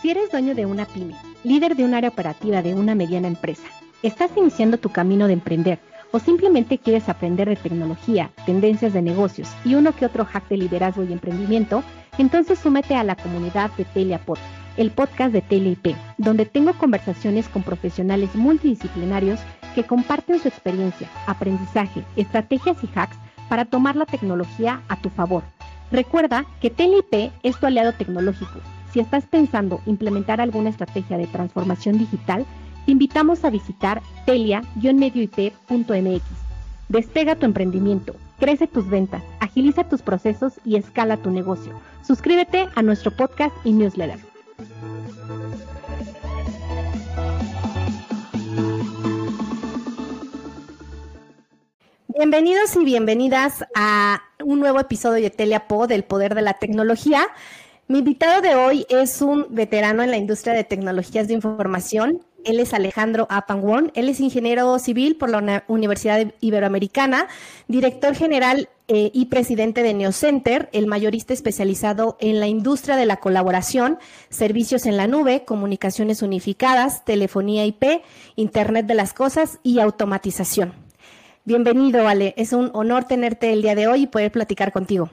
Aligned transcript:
Si 0.00 0.10
eres 0.10 0.30
dueño 0.30 0.54
de 0.54 0.64
una 0.64 0.86
pyme, 0.86 1.14
líder 1.44 1.74
de 1.76 1.84
un 1.84 1.92
área 1.92 2.10
operativa 2.10 2.62
de 2.62 2.74
una 2.74 2.94
mediana 2.94 3.28
empresa, 3.28 3.66
estás 4.02 4.30
iniciando 4.36 4.78
tu 4.78 4.90
camino 4.90 5.26
de 5.26 5.32
emprender 5.34 5.80
o 6.12 6.18
simplemente 6.18 6.78
quieres 6.78 7.08
aprender 7.08 7.48
de 7.48 7.56
tecnología, 7.56 8.30
tendencias 8.46 8.92
de 8.92 9.02
negocios 9.02 9.48
y 9.64 9.74
uno 9.74 9.92
que 9.92 10.06
otro 10.06 10.24
hack 10.24 10.48
de 10.48 10.56
liderazgo 10.56 11.04
y 11.04 11.12
emprendimiento, 11.12 11.82
entonces 12.18 12.58
súmete 12.58 12.94
a 12.96 13.04
la 13.04 13.16
comunidad 13.16 13.70
de 13.76 13.84
Teleapod, 13.84 14.38
el 14.76 14.90
podcast 14.90 15.32
de 15.32 15.42
TeleIP, 15.42 15.96
donde 16.18 16.46
tengo 16.46 16.72
conversaciones 16.74 17.48
con 17.48 17.62
profesionales 17.62 18.34
multidisciplinarios 18.34 19.40
que 19.74 19.84
comparten 19.84 20.38
su 20.38 20.48
experiencia, 20.48 21.08
aprendizaje, 21.26 22.04
estrategias 22.16 22.76
y 22.82 22.88
hacks 22.94 23.16
para 23.48 23.64
tomar 23.64 23.96
la 23.96 24.06
tecnología 24.06 24.82
a 24.88 24.96
tu 24.96 25.10
favor. 25.10 25.42
Recuerda 25.90 26.44
que 26.60 26.70
TeleIP 26.70 27.32
es 27.42 27.58
tu 27.58 27.66
aliado 27.66 27.92
tecnológico. 27.92 28.60
Si 28.92 29.00
estás 29.00 29.24
pensando 29.26 29.80
implementar 29.86 30.40
alguna 30.40 30.70
estrategia 30.70 31.18
de 31.18 31.26
transformación 31.26 31.98
digital, 31.98 32.46
te 32.86 32.92
invitamos 32.92 33.44
a 33.44 33.50
visitar 33.50 34.00
telia-medioip.mx. 34.26 36.22
Despega 36.88 37.36
tu 37.36 37.44
emprendimiento, 37.46 38.14
crece 38.38 38.66
tus 38.66 38.88
ventas, 38.88 39.22
agiliza 39.40 39.84
tus 39.84 40.02
procesos 40.02 40.54
y 40.64 40.76
escala 40.76 41.16
tu 41.16 41.30
negocio. 41.30 41.78
Suscríbete 42.06 42.68
a 42.74 42.82
nuestro 42.82 43.10
podcast 43.10 43.54
y 43.64 43.72
newsletter. 43.72 44.18
Bienvenidos 52.06 52.74
y 52.74 52.84
bienvenidas 52.84 53.64
a 53.76 54.22
un 54.44 54.58
nuevo 54.58 54.80
episodio 54.80 55.22
de 55.22 55.30
Teliapod, 55.30 55.90
El 55.92 56.02
Poder 56.02 56.34
de 56.34 56.42
la 56.42 56.54
Tecnología. 56.54 57.28
Mi 57.86 58.00
invitado 58.00 58.40
de 58.40 58.56
hoy 58.56 58.86
es 58.88 59.22
un 59.22 59.46
veterano 59.50 60.02
en 60.02 60.10
la 60.10 60.16
industria 60.16 60.52
de 60.54 60.64
tecnologías 60.64 61.28
de 61.28 61.34
información. 61.34 62.20
Él 62.44 62.60
es 62.60 62.72
Alejandro 62.72 63.26
Apangwon. 63.30 63.90
Él 63.94 64.08
es 64.08 64.20
ingeniero 64.20 64.78
civil 64.78 65.16
por 65.16 65.30
la 65.30 65.64
Universidad 65.66 66.32
Iberoamericana, 66.40 67.28
director 67.66 68.14
general 68.14 68.68
eh, 68.88 69.10
y 69.12 69.26
presidente 69.26 69.82
de 69.82 69.94
Neocenter, 69.94 70.68
el 70.72 70.86
mayorista 70.86 71.34
especializado 71.34 72.16
en 72.20 72.40
la 72.40 72.46
industria 72.46 72.96
de 72.96 73.06
la 73.06 73.16
colaboración, 73.16 73.98
servicios 74.30 74.86
en 74.86 74.96
la 74.96 75.06
nube, 75.06 75.44
comunicaciones 75.44 76.22
unificadas, 76.22 77.04
telefonía 77.04 77.66
IP, 77.66 78.02
Internet 78.36 78.86
de 78.86 78.94
las 78.94 79.12
Cosas 79.12 79.58
y 79.62 79.80
automatización. 79.80 80.72
Bienvenido, 81.44 82.06
Ale. 82.06 82.34
Es 82.36 82.52
un 82.52 82.70
honor 82.74 83.04
tenerte 83.04 83.52
el 83.52 83.62
día 83.62 83.74
de 83.74 83.88
hoy 83.88 84.02
y 84.02 84.06
poder 84.06 84.30
platicar 84.30 84.72
contigo. 84.72 85.10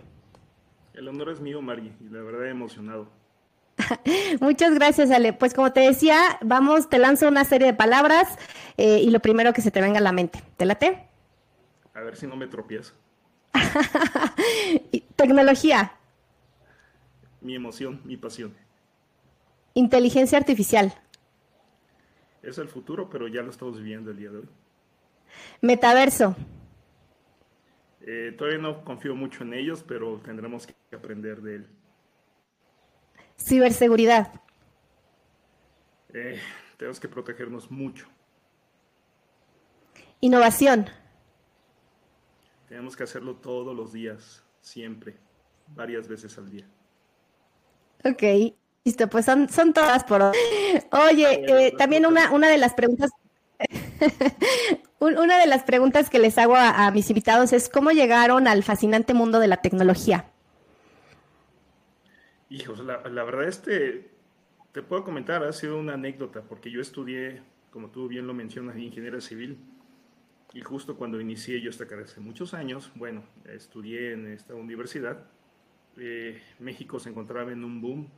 El 0.94 1.08
honor 1.08 1.30
es 1.30 1.42
mío, 1.42 1.62
Mari, 1.62 1.92
y 2.00 2.10
la 2.10 2.22
verdad 2.22 2.50
emocionado. 2.50 3.08
Muchas 4.42 4.74
gracias, 4.74 5.12
Ale. 5.12 5.34
Pues 5.34 5.54
como 5.54 5.72
te 5.74 5.82
decía, 5.82 6.40
vamos, 6.42 6.90
te 6.90 6.98
lanzo 6.98 7.28
una 7.28 7.46
serie 7.46 7.68
de 7.68 7.74
palabras 7.74 8.38
eh, 8.78 9.00
y 9.00 9.10
lo 9.10 9.20
primero 9.20 9.54
que 9.54 9.62
se 9.62 9.72
te 9.72 9.82
venga 9.82 10.00
a 10.00 10.02
la 10.02 10.12
mente. 10.12 10.42
¿Te 10.58 10.66
late? 10.66 11.08
A 11.94 12.02
ver 12.02 12.16
si 12.16 12.28
no 12.28 12.36
me 12.36 12.48
tropiezo. 12.48 12.94
Tecnología. 15.16 15.94
Mi 17.42 17.56
emoción, 17.56 18.02
mi 18.04 18.18
pasión. 18.18 18.54
Inteligencia 19.74 20.38
artificial. 20.38 20.94
Es 22.42 22.58
el 22.58 22.68
futuro, 22.68 23.10
pero 23.10 23.28
ya 23.28 23.42
lo 23.42 23.50
estamos 23.50 23.78
viviendo 23.78 24.12
el 24.12 24.18
día 24.18 24.30
de 24.30 24.38
hoy. 24.40 24.50
Metaverso. 25.62 26.36
Eh, 28.02 28.36
todavía 28.38 28.60
no 28.60 28.84
confío 28.84 29.16
mucho 29.16 29.44
en 29.44 29.54
ellos, 29.54 29.84
pero 29.88 30.18
tendremos 30.24 30.68
que 30.68 30.76
aprender 30.96 31.42
de 31.42 31.56
él. 31.56 31.68
Ciberseguridad. 33.38 34.32
Eh, 36.14 36.40
tenemos 36.78 37.00
que 37.00 37.08
protegernos 37.08 37.70
mucho. 37.70 38.08
Innovación. 40.22 40.90
Tenemos 42.68 42.96
que 42.96 43.04
hacerlo 43.04 43.36
todos 43.36 43.76
los 43.76 43.94
días, 43.94 44.44
siempre, 44.62 45.18
varias 45.76 46.08
veces 46.08 46.38
al 46.38 46.50
día. 46.50 46.68
Ok, 48.04 48.54
listo, 48.84 49.10
pues 49.10 49.26
son, 49.26 49.50
son 49.50 49.74
todas 49.74 50.04
por 50.04 50.22
hoy. 50.22 50.38
Oye, 50.92 51.68
eh, 51.68 51.74
también 51.78 52.06
una, 52.06 52.32
una 52.32 52.50
de 52.50 52.58
las 52.58 52.74
preguntas 52.74 53.12
Una 55.00 55.38
de 55.40 55.48
las 55.48 55.64
preguntas 55.64 56.10
que 56.10 56.20
les 56.20 56.38
hago 56.38 56.56
a, 56.56 56.90
mis 56.92 57.10
invitados 57.10 57.54
es 57.54 57.70
cómo 57.70 57.92
llegaron 57.92 58.48
al 58.48 58.64
fascinante 58.64 59.14
mundo 59.14 59.40
de 59.40 59.48
la 59.48 59.58
tecnología. 59.58 60.32
Hijos, 62.56 62.80
la, 62.80 63.02
la 63.10 63.24
verdad 63.26 63.50
este, 63.50 64.10
te 64.72 64.82
puedo 64.82 65.04
comentar, 65.04 65.44
ha 65.44 65.52
sido 65.52 65.78
una 65.78 65.96
anécdota, 65.96 66.42
porque 66.42 66.72
yo 66.72 66.80
estudié, 66.80 67.42
como 67.70 67.90
tú 67.90 68.08
bien 68.08 68.28
lo 68.28 68.34
mencionas, 68.34 68.78
ingeniero 68.78 69.20
civil, 69.20 69.58
y 70.54 70.62
justo 70.62 70.96
cuando 70.96 71.20
inicié 71.20 71.60
yo 71.60 71.70
esta 71.70 71.86
carrera 71.86 72.06
hace 72.06 72.22
muchos 72.22 72.54
años, 72.54 72.94
bueno, 72.96 73.26
estudié 73.44 74.14
en 74.14 74.28
esta 74.28 74.56
universidad, 74.56 75.26
eh, 75.98 76.42
México 76.60 76.98
se 76.98 77.10
encontraba 77.10 77.52
en 77.52 77.62
un 77.62 77.82
boom 77.82 78.10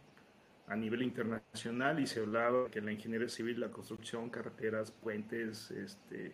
a 0.68 0.75
nivel 0.75 1.02
internacional 1.02 2.00
y 2.00 2.06
se 2.06 2.19
hablaba 2.19 2.69
que 2.69 2.80
la 2.80 2.92
ingeniería 2.92 3.30
civil, 3.30 3.59
la 3.59 3.72
construcción, 3.72 4.30
carreteras, 4.30 4.92
puentes, 4.92 5.72
este, 5.72 6.34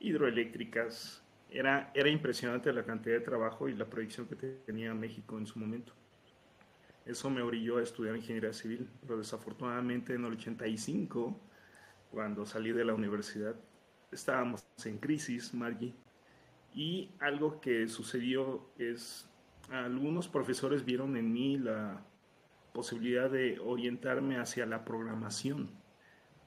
hidroeléctricas, 0.00 1.22
era, 1.50 1.92
era 1.94 2.08
impresionante 2.08 2.72
la 2.72 2.82
cantidad 2.82 3.14
de 3.14 3.20
trabajo 3.20 3.68
y 3.68 3.74
la 3.74 3.84
proyección 3.84 4.26
que 4.26 4.34
tenía 4.34 4.92
México 4.92 5.38
en 5.38 5.46
su 5.46 5.60
momento. 5.60 5.92
Eso 7.06 7.28
me 7.28 7.42
orilló 7.42 7.78
a 7.78 7.82
estudiar 7.82 8.16
ingeniería 8.16 8.52
civil, 8.52 8.88
pero 9.02 9.18
desafortunadamente 9.18 10.14
en 10.14 10.24
el 10.24 10.32
85, 10.32 11.38
cuando 12.10 12.46
salí 12.46 12.72
de 12.72 12.84
la 12.84 12.94
universidad, 12.94 13.54
estábamos 14.10 14.64
en 14.84 14.98
crisis, 14.98 15.52
Margie, 15.52 15.94
y 16.74 17.10
algo 17.20 17.60
que 17.60 17.86
sucedió 17.88 18.66
es, 18.78 19.28
algunos 19.70 20.28
profesores 20.28 20.84
vieron 20.84 21.16
en 21.16 21.32
mí 21.32 21.58
la 21.58 22.02
posibilidad 22.72 23.30
de 23.30 23.60
orientarme 23.60 24.38
hacia 24.38 24.64
la 24.64 24.84
programación, 24.84 25.70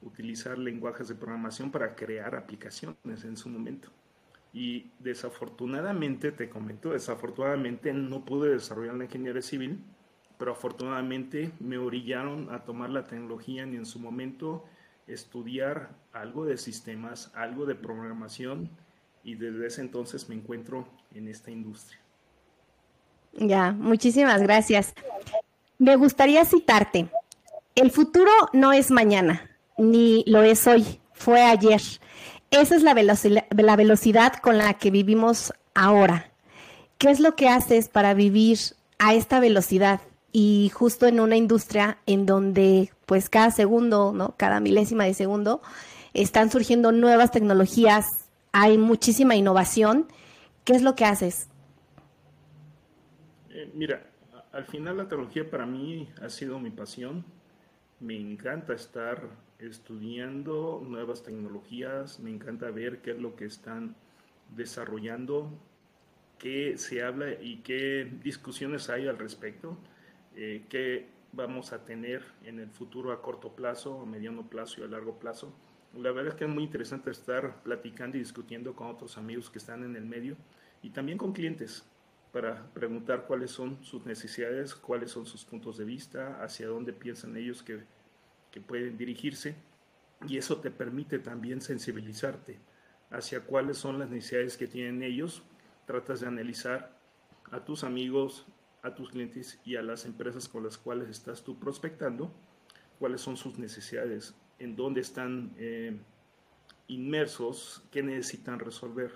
utilizar 0.02 0.58
lenguajes 0.58 1.08
de 1.08 1.14
programación 1.14 1.70
para 1.70 1.94
crear 1.94 2.34
aplicaciones 2.34 3.24
en 3.24 3.36
su 3.36 3.48
momento. 3.48 3.90
Y 4.52 4.90
desafortunadamente, 4.98 6.32
te 6.32 6.48
comento, 6.48 6.90
desafortunadamente 6.90 7.92
no 7.92 8.24
pude 8.24 8.50
desarrollar 8.50 8.94
la 8.94 9.04
ingeniería 9.04 9.42
civil, 9.42 9.84
pero 10.38 10.52
afortunadamente 10.52 11.52
me 11.60 11.78
orillaron 11.78 12.48
a 12.50 12.64
tomar 12.64 12.90
la 12.90 13.06
tecnología 13.06 13.66
y 13.66 13.76
en 13.76 13.86
su 13.86 13.98
momento 13.98 14.64
estudiar 15.06 15.90
algo 16.12 16.44
de 16.44 16.56
sistemas, 16.56 17.32
algo 17.34 17.66
de 17.66 17.74
programación 17.74 18.70
y 19.24 19.34
desde 19.34 19.66
ese 19.66 19.80
entonces 19.80 20.28
me 20.28 20.36
encuentro 20.36 20.86
en 21.14 21.28
esta 21.28 21.50
industria. 21.50 21.98
Ya, 23.32 23.72
muchísimas 23.72 24.40
gracias. 24.42 24.94
Me 25.78 25.96
gustaría 25.96 26.44
citarte. 26.44 27.08
El 27.74 27.90
futuro 27.90 28.30
no 28.52 28.72
es 28.72 28.90
mañana, 28.90 29.50
ni 29.76 30.24
lo 30.26 30.42
es 30.42 30.66
hoy, 30.66 31.00
fue 31.12 31.42
ayer. 31.42 31.80
Esa 32.50 32.76
es 32.76 32.82
la, 32.82 32.94
la 33.50 33.76
velocidad 33.76 34.34
con 34.34 34.58
la 34.58 34.74
que 34.74 34.90
vivimos 34.90 35.52
ahora. 35.74 36.30
¿Qué 36.96 37.10
es 37.10 37.20
lo 37.20 37.36
que 37.36 37.48
haces 37.48 37.88
para 37.88 38.14
vivir 38.14 38.58
a 38.98 39.14
esta 39.14 39.38
velocidad? 39.38 40.00
Y 40.32 40.70
justo 40.74 41.06
en 41.06 41.20
una 41.20 41.36
industria 41.36 41.98
en 42.06 42.26
donde 42.26 42.92
pues 43.06 43.30
cada 43.30 43.50
segundo, 43.50 44.12
¿no? 44.12 44.34
Cada 44.36 44.60
milésima 44.60 45.04
de 45.04 45.14
segundo 45.14 45.62
están 46.12 46.50
surgiendo 46.50 46.92
nuevas 46.92 47.30
tecnologías, 47.30 48.04
hay 48.52 48.78
muchísima 48.78 49.36
innovación. 49.36 50.06
¿Qué 50.64 50.74
es 50.74 50.82
lo 50.82 50.94
que 50.94 51.04
haces? 51.04 51.48
Eh, 53.50 53.70
mira, 53.74 54.02
al 54.52 54.64
final 54.64 54.98
la 54.98 55.08
tecnología 55.08 55.48
para 55.48 55.66
mí 55.66 56.08
ha 56.22 56.28
sido 56.28 56.58
mi 56.58 56.70
pasión. 56.70 57.24
Me 58.00 58.16
encanta 58.16 58.74
estar 58.74 59.28
estudiando 59.58 60.82
nuevas 60.86 61.22
tecnologías, 61.22 62.20
me 62.20 62.30
encanta 62.30 62.70
ver 62.70 63.00
qué 63.00 63.12
es 63.12 63.18
lo 63.18 63.34
que 63.34 63.44
están 63.44 63.96
desarrollando, 64.54 65.50
qué 66.38 66.78
se 66.78 67.02
habla 67.02 67.32
y 67.40 67.58
qué 67.58 68.10
discusiones 68.22 68.88
hay 68.88 69.08
al 69.08 69.18
respecto, 69.18 69.76
eh, 70.40 70.66
qué 70.68 71.08
vamos 71.32 71.72
a 71.72 71.84
tener 71.84 72.22
en 72.44 72.60
el 72.60 72.70
futuro 72.70 73.10
a 73.10 73.20
corto 73.20 73.56
plazo, 73.56 74.00
a 74.00 74.06
mediano 74.06 74.48
plazo 74.48 74.80
y 74.80 74.84
a 74.84 74.86
largo 74.86 75.18
plazo. 75.18 75.52
La 75.94 76.12
verdad 76.12 76.28
es 76.28 76.34
que 76.34 76.44
es 76.44 76.50
muy 76.50 76.62
interesante 76.62 77.10
estar 77.10 77.60
platicando 77.64 78.16
y 78.16 78.20
discutiendo 78.20 78.76
con 78.76 78.86
otros 78.86 79.18
amigos 79.18 79.50
que 79.50 79.58
están 79.58 79.82
en 79.82 79.96
el 79.96 80.06
medio 80.06 80.36
y 80.80 80.90
también 80.90 81.18
con 81.18 81.32
clientes 81.32 81.84
para 82.32 82.72
preguntar 82.72 83.26
cuáles 83.26 83.50
son 83.50 83.82
sus 83.84 84.06
necesidades, 84.06 84.76
cuáles 84.76 85.10
son 85.10 85.26
sus 85.26 85.44
puntos 85.44 85.76
de 85.76 85.84
vista, 85.84 86.40
hacia 86.40 86.68
dónde 86.68 86.92
piensan 86.92 87.36
ellos 87.36 87.64
que, 87.64 87.82
que 88.52 88.60
pueden 88.60 88.96
dirigirse. 88.96 89.56
Y 90.28 90.36
eso 90.36 90.58
te 90.58 90.70
permite 90.70 91.18
también 91.18 91.60
sensibilizarte 91.60 92.60
hacia 93.10 93.40
cuáles 93.40 93.78
son 93.78 93.98
las 93.98 94.08
necesidades 94.08 94.56
que 94.56 94.68
tienen 94.68 95.02
ellos. 95.02 95.42
Tratas 95.84 96.20
de 96.20 96.28
analizar 96.28 96.96
a 97.50 97.64
tus 97.64 97.82
amigos, 97.82 98.46
a 98.82 98.94
tus 98.94 99.10
clientes 99.10 99.60
y 99.64 99.76
a 99.76 99.82
las 99.82 100.04
empresas 100.04 100.48
con 100.48 100.64
las 100.64 100.78
cuales 100.78 101.08
estás 101.08 101.42
tú 101.42 101.58
prospectando, 101.58 102.32
cuáles 102.98 103.20
son 103.20 103.36
sus 103.36 103.58
necesidades, 103.58 104.34
en 104.58 104.76
dónde 104.76 105.00
están 105.00 105.54
eh, 105.58 105.96
inmersos, 106.88 107.82
qué 107.90 108.02
necesitan 108.02 108.58
resolver. 108.58 109.12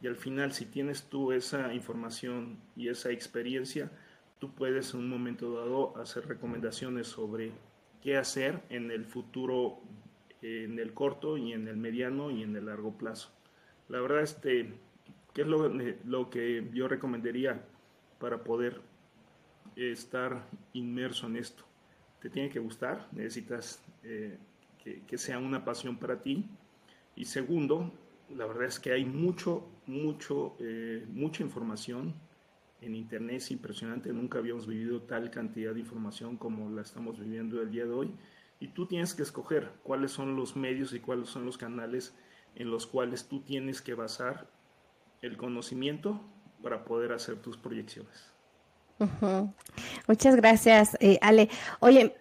Y 0.00 0.06
al 0.06 0.16
final, 0.16 0.52
si 0.52 0.66
tienes 0.66 1.04
tú 1.04 1.32
esa 1.32 1.72
información 1.72 2.58
y 2.76 2.88
esa 2.88 3.10
experiencia, 3.10 3.90
tú 4.38 4.54
puedes 4.54 4.92
en 4.94 5.00
un 5.00 5.08
momento 5.08 5.54
dado 5.54 5.96
hacer 5.96 6.26
recomendaciones 6.26 7.06
sobre 7.06 7.52
qué 8.02 8.16
hacer 8.16 8.62
en 8.68 8.90
el 8.90 9.06
futuro, 9.06 9.80
en 10.42 10.78
el 10.78 10.92
corto 10.92 11.38
y 11.38 11.52
en 11.52 11.66
el 11.66 11.76
mediano 11.76 12.30
y 12.30 12.42
en 12.42 12.54
el 12.54 12.66
largo 12.66 12.96
plazo. 12.98 13.30
La 13.88 14.00
verdad, 14.00 14.20
este, 14.20 14.74
¿qué 15.32 15.42
es 15.42 15.48
lo, 15.48 15.68
lo 15.68 16.28
que 16.28 16.68
yo 16.74 16.88
recomendaría 16.88 17.64
para 18.18 18.44
poder 18.44 18.80
estar 19.76 20.46
inmerso 20.72 21.26
en 21.26 21.36
esto? 21.36 21.64
Te 22.20 22.30
tiene 22.30 22.48
que 22.48 22.58
gustar, 22.58 23.08
necesitas 23.12 23.82
eh, 24.02 24.38
que, 25.06 25.18
sea 25.18 25.38
una 25.38 25.64
pasión 25.64 25.96
para 25.96 26.20
ti. 26.22 26.46
Y 27.14 27.24
segundo, 27.26 27.92
la 28.34 28.46
verdad 28.46 28.64
es 28.64 28.80
que 28.80 28.92
hay 28.92 29.04
mucho, 29.04 29.68
mucho, 29.86 30.56
eh, 30.58 31.04
mucha 31.08 31.42
información 31.42 32.14
en 32.80 32.94
Internet, 32.94 33.36
es 33.36 33.50
impresionante, 33.50 34.12
nunca 34.12 34.38
habíamos 34.38 34.66
vivido 34.66 35.02
tal 35.02 35.30
cantidad 35.30 35.72
de 35.72 35.80
información 35.80 36.36
como 36.36 36.70
la 36.70 36.82
estamos 36.82 37.18
viviendo 37.18 37.60
el 37.60 37.70
día 37.70 37.84
de 37.84 37.92
hoy. 37.92 38.10
Y 38.60 38.68
tú 38.68 38.86
tienes 38.86 39.14
que 39.14 39.22
escoger 39.22 39.70
cuáles 39.82 40.12
son 40.12 40.36
los 40.36 40.56
medios 40.56 40.92
y 40.94 41.00
cuáles 41.00 41.28
son 41.28 41.44
los 41.44 41.58
canales 41.58 42.14
en 42.54 42.70
los 42.70 42.86
cuales 42.86 43.28
tú 43.28 43.40
tienes 43.40 43.82
que 43.82 43.94
basar 43.94 44.48
el 45.20 45.36
conocimiento 45.36 46.20
para 46.62 46.84
poder 46.84 47.12
hacer 47.12 47.36
tus 47.36 47.56
proyecciones. 47.56 48.35
Muchas 50.06 50.36
gracias, 50.36 50.96
eh, 51.00 51.18
Ale. 51.20 51.48
Oye, 51.80 52.14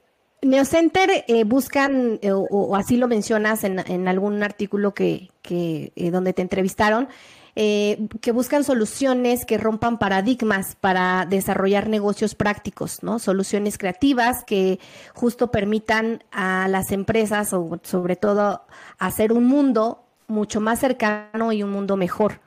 Neocenter 0.45 1.25
eh, 1.27 1.43
buscan, 1.43 2.19
eh, 2.21 2.31
o, 2.31 2.75
así 2.75 2.97
lo 2.97 3.07
mencionas 3.07 3.63
en, 3.63 4.07
algún 4.07 4.43
artículo 4.43 4.93
que, 4.93 5.31
eh, 5.49 6.11
donde 6.11 6.33
te 6.33 6.43
entrevistaron, 6.43 7.07
que 7.55 8.31
buscan 8.33 8.65
soluciones 8.65 9.45
que 9.45 9.57
rompan 9.57 9.97
paradigmas 9.97 10.75
para 10.75 11.25
desarrollar 11.25 11.87
negocios 11.87 12.35
prácticos, 12.35 13.01
¿no? 13.01 13.17
Soluciones 13.17 13.77
creativas 13.77 14.43
que 14.43 14.77
justo 15.13 15.51
permitan 15.51 16.21
a 16.33 16.67
las 16.67 16.91
empresas, 16.91 17.53
o 17.53 17.79
sobre 17.81 18.17
todo, 18.17 18.63
hacer 18.99 19.31
un 19.31 19.45
mundo 19.45 20.03
mucho 20.27 20.59
más 20.59 20.79
cercano 20.79 21.53
y 21.53 21.63
un 21.63 21.71
mundo 21.71 21.95
mejor. 21.95 22.41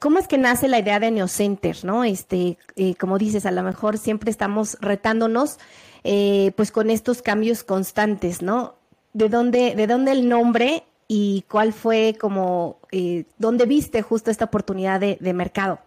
¿Cómo 0.00 0.18
es 0.18 0.28
que 0.28 0.38
nace 0.38 0.68
la 0.68 0.78
idea 0.78 1.00
de 1.00 1.10
Neocenter, 1.10 1.84
no? 1.84 2.04
Este, 2.04 2.58
como 2.98 3.18
dices, 3.18 3.46
a 3.46 3.50
lo 3.50 3.62
mejor 3.62 3.96
siempre 3.98 4.30
estamos 4.30 4.76
retándonos 4.80 5.58
eh, 6.06 6.52
pues 6.54 6.70
con 6.70 6.90
estos 6.90 7.22
cambios 7.22 7.64
constantes, 7.64 8.42
¿no? 8.42 8.76
¿De 9.14 9.30
dónde, 9.30 9.74
de 9.74 9.86
dónde 9.86 10.12
el 10.12 10.28
nombre 10.28 10.84
y 11.08 11.44
cuál 11.48 11.72
fue 11.72 12.14
como, 12.20 12.78
eh, 12.92 13.24
dónde 13.38 13.64
viste 13.64 14.02
justo 14.02 14.30
esta 14.30 14.44
oportunidad 14.44 15.00
de, 15.00 15.32
mercado? 15.32 15.78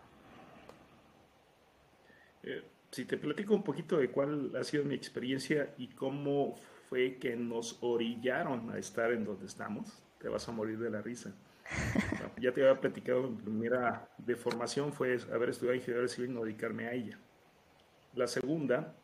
Eh, 2.42 2.64
si 2.90 3.06
te 3.06 3.18
platico 3.18 3.54
un 3.54 3.62
poquito 3.62 3.98
de 3.98 4.10
cuál 4.10 4.56
ha 4.60 4.64
sido 4.64 4.84
mi 4.86 4.96
experiencia 4.96 5.70
y 5.78 5.88
cómo 5.90 6.56
fue 6.90 7.18
que 7.18 7.36
nos 7.36 7.78
orillaron 7.82 8.72
a 8.72 8.80
estar 8.80 9.12
en 9.12 9.24
donde 9.24 9.46
estamos, 9.46 10.02
te 10.20 10.30
vas 10.30 10.48
a 10.50 10.52
morir 10.52 10.80
de 10.80 10.90
la 10.90 11.04
risa. 11.04 11.32
ya 12.42 12.52
te 12.52 12.62
había 12.62 12.80
platicado, 12.80 13.30
mi 13.30 13.38
primera 13.38 14.10
de 14.18 14.36
formación 14.36 14.94
fue 14.94 15.18
haber 15.34 15.50
estudiado 15.50 15.76
ingeniería 15.76 16.08
civil 16.08 16.32
y 16.32 16.34
no 16.34 16.44
dedicarme 16.44 16.88
a 16.88 16.94
ella. 16.94 17.18
La 18.16 18.28
segunda 18.28 18.96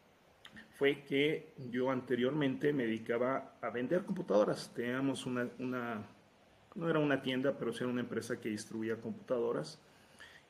fue 0.71 1.04
que 1.04 1.54
yo 1.69 1.92
anteriormente 1.92 2.74
me 2.74 2.86
dedicaba 2.86 3.54
a 3.62 3.69
vender 3.69 4.04
computadoras. 4.06 4.71
Teníamos 4.74 5.25
una, 5.25 5.48
no 6.75 6.89
era 6.89 7.00
una 7.00 7.21
tienda, 7.21 7.57
pero 7.57 7.71
sí 7.71 7.83
era 7.83 7.92
una 7.92 8.01
empresa 8.01 8.39
que 8.39 8.50
distribuía 8.50 8.95
computadoras. 8.98 9.80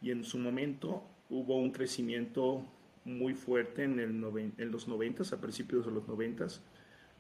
Y 0.02 0.12
en 0.12 0.24
su 0.24 0.38
momento 0.38 1.04
hubo 1.30 1.58
un 1.58 1.72
crecimiento 1.72 2.66
muy 3.06 3.34
fuerte 3.34 3.84
en, 3.84 4.00
el 4.00 4.54
en 4.58 4.72
los 4.72 4.88
90, 4.88 5.24
a 5.36 5.42
principios 5.42 5.86
de 5.86 5.92
los 5.92 6.08
90, 6.08 6.48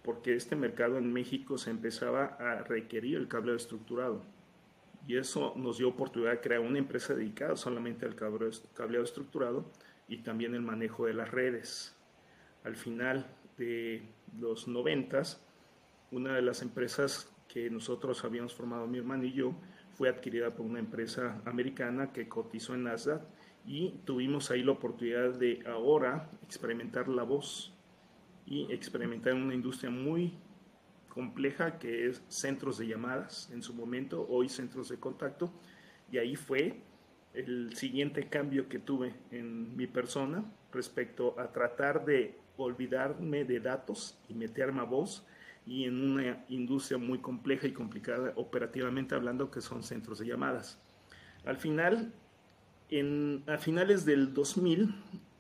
porque 0.01 0.35
este 0.35 0.55
mercado 0.55 0.97
en 0.97 1.11
México 1.11 1.57
se 1.57 1.71
empezaba 1.71 2.37
a 2.39 2.63
requerir 2.63 3.17
el 3.17 3.27
cableado 3.27 3.57
estructurado. 3.57 4.21
Y 5.07 5.17
eso 5.17 5.53
nos 5.57 5.77
dio 5.77 5.89
oportunidad 5.89 6.31
de 6.31 6.39
crear 6.39 6.61
una 6.61 6.79
empresa 6.79 7.13
dedicada 7.13 7.55
solamente 7.55 8.05
al 8.05 8.15
cableado 8.15 9.03
estructurado 9.03 9.65
y 10.07 10.19
también 10.19 10.55
el 10.55 10.61
manejo 10.61 11.05
de 11.05 11.13
las 11.13 11.29
redes. 11.29 11.95
Al 12.63 12.75
final 12.75 13.25
de 13.57 14.03
los 14.39 14.67
noventas, 14.67 15.45
una 16.11 16.35
de 16.35 16.41
las 16.41 16.61
empresas 16.61 17.29
que 17.47 17.69
nosotros 17.69 18.23
habíamos 18.23 18.53
formado, 18.53 18.87
mi 18.87 18.97
hermano 18.99 19.25
y 19.25 19.33
yo, 19.33 19.53
fue 19.93 20.09
adquirida 20.09 20.55
por 20.55 20.65
una 20.65 20.79
empresa 20.79 21.41
americana 21.45 22.11
que 22.11 22.27
cotizó 22.27 22.73
en 22.73 22.83
Nasdaq 22.83 23.21
y 23.65 23.91
tuvimos 24.05 24.51
ahí 24.51 24.63
la 24.63 24.71
oportunidad 24.71 25.33
de 25.33 25.63
ahora 25.67 26.29
experimentar 26.43 27.07
la 27.07 27.23
voz 27.23 27.73
y 28.45 28.71
experimentar 28.71 29.33
una 29.33 29.53
industria 29.53 29.89
muy 29.89 30.33
compleja 31.13 31.77
que 31.77 32.07
es 32.07 32.23
centros 32.27 32.79
de 32.79 32.87
llamadas 32.87 33.49
en 33.53 33.61
su 33.61 33.73
momento, 33.73 34.25
hoy 34.27 34.49
centros 34.49 34.89
de 34.89 34.97
contacto, 34.97 35.53
y 36.11 36.17
ahí 36.17 36.35
fue 36.35 36.81
el 37.33 37.75
siguiente 37.75 38.29
cambio 38.29 38.67
que 38.67 38.79
tuve 38.79 39.13
en 39.31 39.75
mi 39.77 39.85
persona 39.85 40.43
respecto 40.71 41.39
a 41.39 41.51
tratar 41.51 42.03
de 42.05 42.35
olvidarme 42.57 43.45
de 43.45 43.59
datos 43.59 44.19
y 44.27 44.33
meterme 44.33 44.81
a 44.81 44.85
voz 44.85 45.25
y 45.65 45.85
en 45.85 46.03
una 46.03 46.43
industria 46.49 46.97
muy 46.97 47.19
compleja 47.19 47.67
y 47.67 47.73
complicada 47.73 48.33
operativamente 48.35 49.15
hablando 49.15 49.49
que 49.51 49.61
son 49.61 49.83
centros 49.83 50.19
de 50.19 50.27
llamadas. 50.27 50.79
Al 51.45 51.57
final, 51.57 52.11
en, 52.89 53.43
a 53.47 53.57
finales 53.57 54.03
del 54.05 54.33
2000 54.33 54.93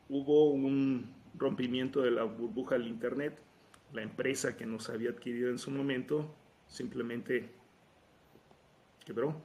hubo 0.09 0.51
un 0.51 1.13
rompimiento 1.35 2.01
de 2.01 2.11
la 2.11 2.23
burbuja 2.23 2.75
del 2.77 2.87
Internet. 2.87 3.37
La 3.93 4.01
empresa 4.01 4.57
que 4.57 4.65
nos 4.65 4.89
había 4.89 5.11
adquirido 5.11 5.49
en 5.49 5.57
su 5.57 5.71
momento 5.71 6.35
simplemente 6.67 7.51
quebró 9.05 9.41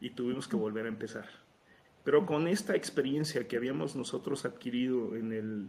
y 0.00 0.10
tuvimos 0.10 0.48
que 0.48 0.56
volver 0.56 0.86
a 0.86 0.88
empezar. 0.88 1.28
Pero 2.04 2.24
con 2.24 2.46
esta 2.46 2.76
experiencia 2.76 3.48
que 3.48 3.56
habíamos 3.56 3.96
nosotros 3.96 4.44
adquirido 4.44 5.16
en 5.16 5.32
el 5.32 5.68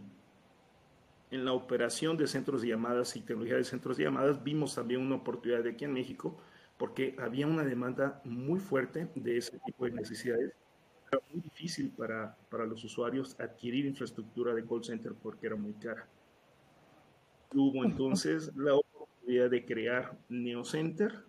en 1.30 1.44
la 1.44 1.52
operación 1.52 2.16
de 2.16 2.26
centros 2.26 2.62
de 2.62 2.68
llamadas 2.68 3.16
y 3.16 3.20
tecnología 3.20 3.56
de 3.56 3.64
centros 3.64 3.96
de 3.96 4.04
llamadas, 4.04 4.42
vimos 4.42 4.74
también 4.74 5.02
una 5.02 5.16
oportunidad 5.16 5.62
de 5.62 5.70
aquí 5.70 5.84
en 5.84 5.92
México, 5.92 6.38
porque 6.78 7.14
había 7.18 7.46
una 7.46 7.64
demanda 7.64 8.22
muy 8.24 8.58
fuerte 8.60 9.08
de 9.14 9.36
ese 9.36 9.58
tipo 9.58 9.84
de 9.84 9.90
necesidades. 9.90 10.54
Era 11.10 11.20
muy 11.30 11.42
difícil 11.42 11.90
para, 11.90 12.36
para 12.50 12.64
los 12.64 12.82
usuarios 12.84 13.38
adquirir 13.40 13.84
infraestructura 13.84 14.54
de 14.54 14.64
call 14.64 14.84
center 14.84 15.12
porque 15.14 15.46
era 15.46 15.56
muy 15.56 15.74
cara. 15.74 16.06
Hubo 17.54 17.84
entonces 17.84 18.54
la 18.56 18.74
oportunidad 18.74 19.50
de 19.50 19.64
crear 19.64 20.18
NeoCenter, 20.28 21.24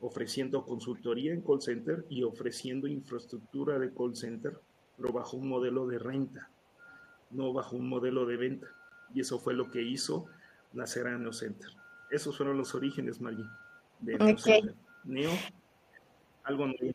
ofreciendo 0.00 0.64
consultoría 0.64 1.32
en 1.32 1.42
call 1.42 1.60
center 1.60 2.06
y 2.08 2.22
ofreciendo 2.22 2.86
infraestructura 2.86 3.78
de 3.78 3.92
call 3.92 4.16
center, 4.16 4.58
pero 4.96 5.12
bajo 5.12 5.36
un 5.36 5.48
modelo 5.48 5.86
de 5.86 5.98
renta, 5.98 6.50
no 7.30 7.52
bajo 7.52 7.76
un 7.76 7.88
modelo 7.88 8.26
de 8.26 8.36
venta 8.36 8.68
y 9.14 9.20
eso 9.20 9.38
fue 9.38 9.54
lo 9.54 9.70
que 9.70 9.82
hizo 9.82 10.26
nacer 10.72 11.06
a 11.06 11.18
NeoCenter. 11.18 11.70
Esos 12.10 12.36
fueron 12.36 12.58
los 12.58 12.74
orígenes, 12.74 13.20
Maggie, 13.20 13.44
de 14.00 14.18
NeoCenter. 14.18 14.74
Neo, 15.04 15.30
algo 16.44 16.66
nuevo. 16.66 16.94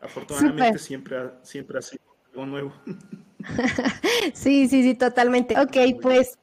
Afortunadamente 0.00 0.78
siempre 0.78 1.30
siempre 1.42 1.78
ha 1.78 1.82
sido 1.82 2.02
algo 2.30 2.46
nuevo. 2.46 2.72
sí, 4.34 4.68
sí, 4.68 4.82
sí, 4.82 4.94
totalmente. 4.94 5.58
Ok, 5.58 5.76
pues 6.00 6.38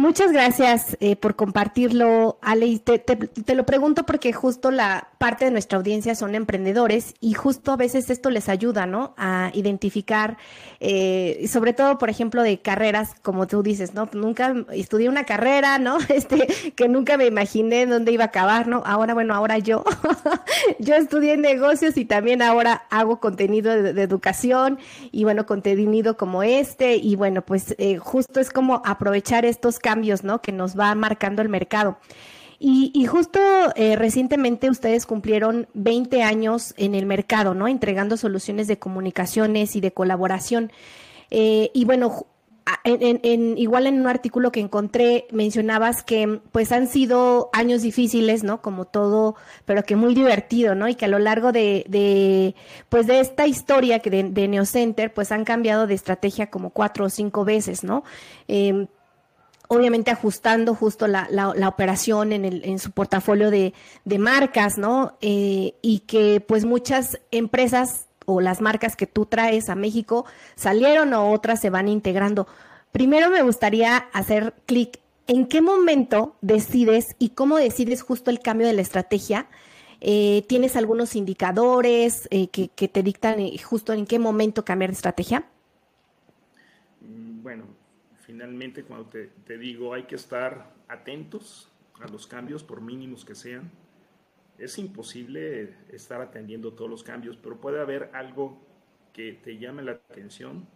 Muchas 0.00 0.32
gracias 0.32 0.96
eh, 1.00 1.14
por 1.14 1.36
compartirlo, 1.36 2.38
Ale. 2.40 2.78
te, 2.78 2.98
te, 3.00 3.54
lo 3.54 3.66
pregunto 3.66 4.06
porque 4.06 4.32
justo 4.32 4.70
la 4.70 5.10
parte 5.18 5.44
de 5.44 5.50
nuestra 5.50 5.76
audiencia 5.76 6.14
son 6.14 6.34
emprendedores 6.34 7.12
y 7.20 7.34
justo 7.34 7.72
a 7.72 7.76
veces 7.76 8.08
esto 8.08 8.30
les 8.30 8.48
ayuda, 8.48 8.86
¿no? 8.86 9.12
A 9.18 9.50
identificar, 9.52 10.38
eh, 10.80 11.44
sobre 11.52 11.74
todo, 11.74 11.98
por 11.98 12.08
ejemplo, 12.08 12.42
de 12.42 12.62
carreras, 12.62 13.10
como 13.20 13.46
tú 13.46 13.62
dices, 13.62 13.92
¿no? 13.92 14.08
Nunca 14.14 14.54
estudié 14.72 15.10
una 15.10 15.24
carrera, 15.24 15.78
¿no? 15.78 15.98
Este, 16.08 16.48
que 16.74 16.88
nunca 16.88 17.18
me 17.18 17.26
imaginé 17.26 17.84
dónde 17.84 18.12
iba 18.12 18.24
a 18.24 18.28
acabar, 18.28 18.68
¿no? 18.68 18.82
Ahora, 18.86 19.12
bueno, 19.12 19.34
ahora 19.34 19.58
yo, 19.58 19.84
yo 20.78 20.94
estudié 20.94 21.36
negocios 21.36 21.98
y 21.98 22.06
también 22.06 22.40
ahora 22.40 22.86
hago 22.88 23.20
contenido 23.20 23.70
de, 23.70 24.00
educación 24.02 24.78
y 25.12 25.24
bueno, 25.24 25.44
contenido 25.44 26.16
como 26.16 26.42
este 26.42 26.96
y 26.96 27.16
bueno, 27.16 27.42
pues 27.42 27.74
eh, 27.76 27.98
justo 27.98 28.40
es 28.40 28.48
como 28.48 28.80
aprovechar 28.86 29.44
estos 29.44 29.78
cambios, 29.90 30.22
¿no? 30.22 30.40
Que 30.40 30.52
nos 30.52 30.78
va 30.78 30.94
marcando 30.94 31.42
el 31.42 31.48
mercado. 31.48 31.98
Y, 32.62 33.06
justo 33.06 33.40
eh, 33.74 33.96
recientemente 33.96 34.68
ustedes 34.68 35.06
cumplieron 35.06 35.66
20 35.72 36.22
años 36.22 36.74
en 36.76 36.94
el 36.94 37.06
mercado, 37.06 37.54
¿no? 37.54 37.66
Entregando 37.66 38.18
soluciones 38.18 38.66
de 38.68 38.78
comunicaciones 38.78 39.76
y 39.76 39.80
de 39.80 39.92
colaboración. 39.92 40.70
Eh, 41.30 41.70
y 41.72 41.86
bueno, 41.86 42.26
en, 42.84 43.56
igual 43.56 43.86
en 43.86 44.00
un 44.00 44.06
artículo 44.06 44.52
que 44.52 44.60
encontré 44.60 45.26
mencionabas 45.32 46.02
que 46.02 46.40
pues 46.52 46.70
han 46.72 46.86
sido 46.86 47.48
años 47.54 47.80
difíciles, 47.80 48.44
¿no? 48.44 48.60
Como 48.60 48.84
todo, 48.84 49.36
pero 49.64 49.82
que 49.82 49.96
muy 49.96 50.14
divertido, 50.14 50.74
¿no? 50.74 50.86
Y 50.86 50.94
que 50.94 51.06
a 51.06 51.08
lo 51.08 51.18
largo 51.18 51.52
de, 51.52 52.54
pues 52.90 53.06
de 53.06 53.20
esta 53.20 53.46
historia 53.46 54.00
que 54.00 54.10
de, 54.10 54.48
Neocenter 54.48 55.14
pues 55.14 55.32
han 55.32 55.44
cambiado 55.44 55.86
de 55.86 55.94
estrategia 55.94 56.50
como 56.50 56.70
cuatro 56.70 57.06
o 57.06 57.08
cinco 57.08 57.44
veces, 57.46 57.84
¿no? 57.84 58.04
Eh, 58.48 58.86
obviamente 59.72 60.10
ajustando 60.10 60.74
justo 60.74 61.06
la, 61.06 61.28
la, 61.30 61.68
operación 61.68 62.32
en, 62.32 62.44
el, 62.44 62.64
en, 62.64 62.80
su 62.80 62.90
portafolio 62.90 63.52
de, 63.52 63.72
de 64.04 64.18
marcas, 64.18 64.78
¿no? 64.78 65.16
Eh, 65.20 65.74
y 65.80 66.00
que 66.00 66.40
pues 66.40 66.64
muchas 66.64 67.20
empresas 67.30 68.08
o 68.26 68.40
las 68.40 68.60
marcas 68.60 68.96
que 68.96 69.06
tú 69.06 69.26
traes 69.26 69.68
a 69.68 69.76
México 69.76 70.26
salieron 70.56 71.14
o 71.14 71.30
otras 71.30 71.60
se 71.60 71.70
van 71.70 71.86
integrando. 71.86 72.48
Primero 72.90 73.30
me 73.30 73.42
gustaría 73.42 73.96
hacer 74.12 74.54
clic 74.66 74.98
en 75.28 75.46
qué 75.46 75.62
momento 75.62 76.34
decides 76.40 77.14
y 77.20 77.28
cómo 77.28 77.56
decides 77.56 78.02
justo 78.02 78.32
el 78.32 78.40
cambio 78.40 78.66
de 78.66 78.72
la 78.72 78.82
estrategia. 78.82 79.46
Eh, 80.00 80.44
¿Tienes 80.48 80.74
algunos 80.74 81.14
indicadores 81.14 82.26
eh, 82.32 82.48
que, 82.48 82.70
que, 82.70 82.88
te 82.88 83.04
dictan 83.04 83.38
justo 83.58 83.92
en 83.92 84.04
qué 84.04 84.18
momento 84.18 84.64
cambiar 84.64 84.90
de 84.90 84.96
estrategia? 84.96 85.44
Mm, 87.02 87.44
bueno, 87.44 87.79
finalmente 88.30 88.84
cuando 88.84 89.06
te, 89.08 89.58
digo 89.58 89.92
hay 89.92 90.04
que 90.04 90.14
estar 90.14 90.72
atentos 90.86 91.68
a 92.00 92.06
los 92.06 92.28
cambios, 92.28 92.62
por 92.62 92.80
mínimos 92.80 93.24
que 93.24 93.34
sean, 93.34 93.72
es 94.56 94.78
imposible 94.78 95.74
estar 95.90 96.20
atendiendo 96.20 96.72
todos 96.74 96.88
los 96.88 97.02
cambios, 97.02 97.36
pero 97.36 97.60
puede 97.60 97.80
haber 97.80 98.10
algo 98.14 98.56
que 99.12 99.32
te 99.32 99.58
llame 99.58 99.82
la 99.82 99.92
atención, 99.92 100.68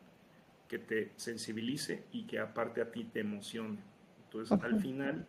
que 0.66 0.80
te 0.80 1.12
sensibilice 1.14 2.02
y 2.10 2.26
que 2.26 2.40
aparte 2.40 2.80
a 2.80 2.90
ti 2.90 3.04
te 3.04 3.20
emocione. 3.20 3.78
Entonces, 4.24 4.58
al 4.60 4.80
final, 4.80 5.28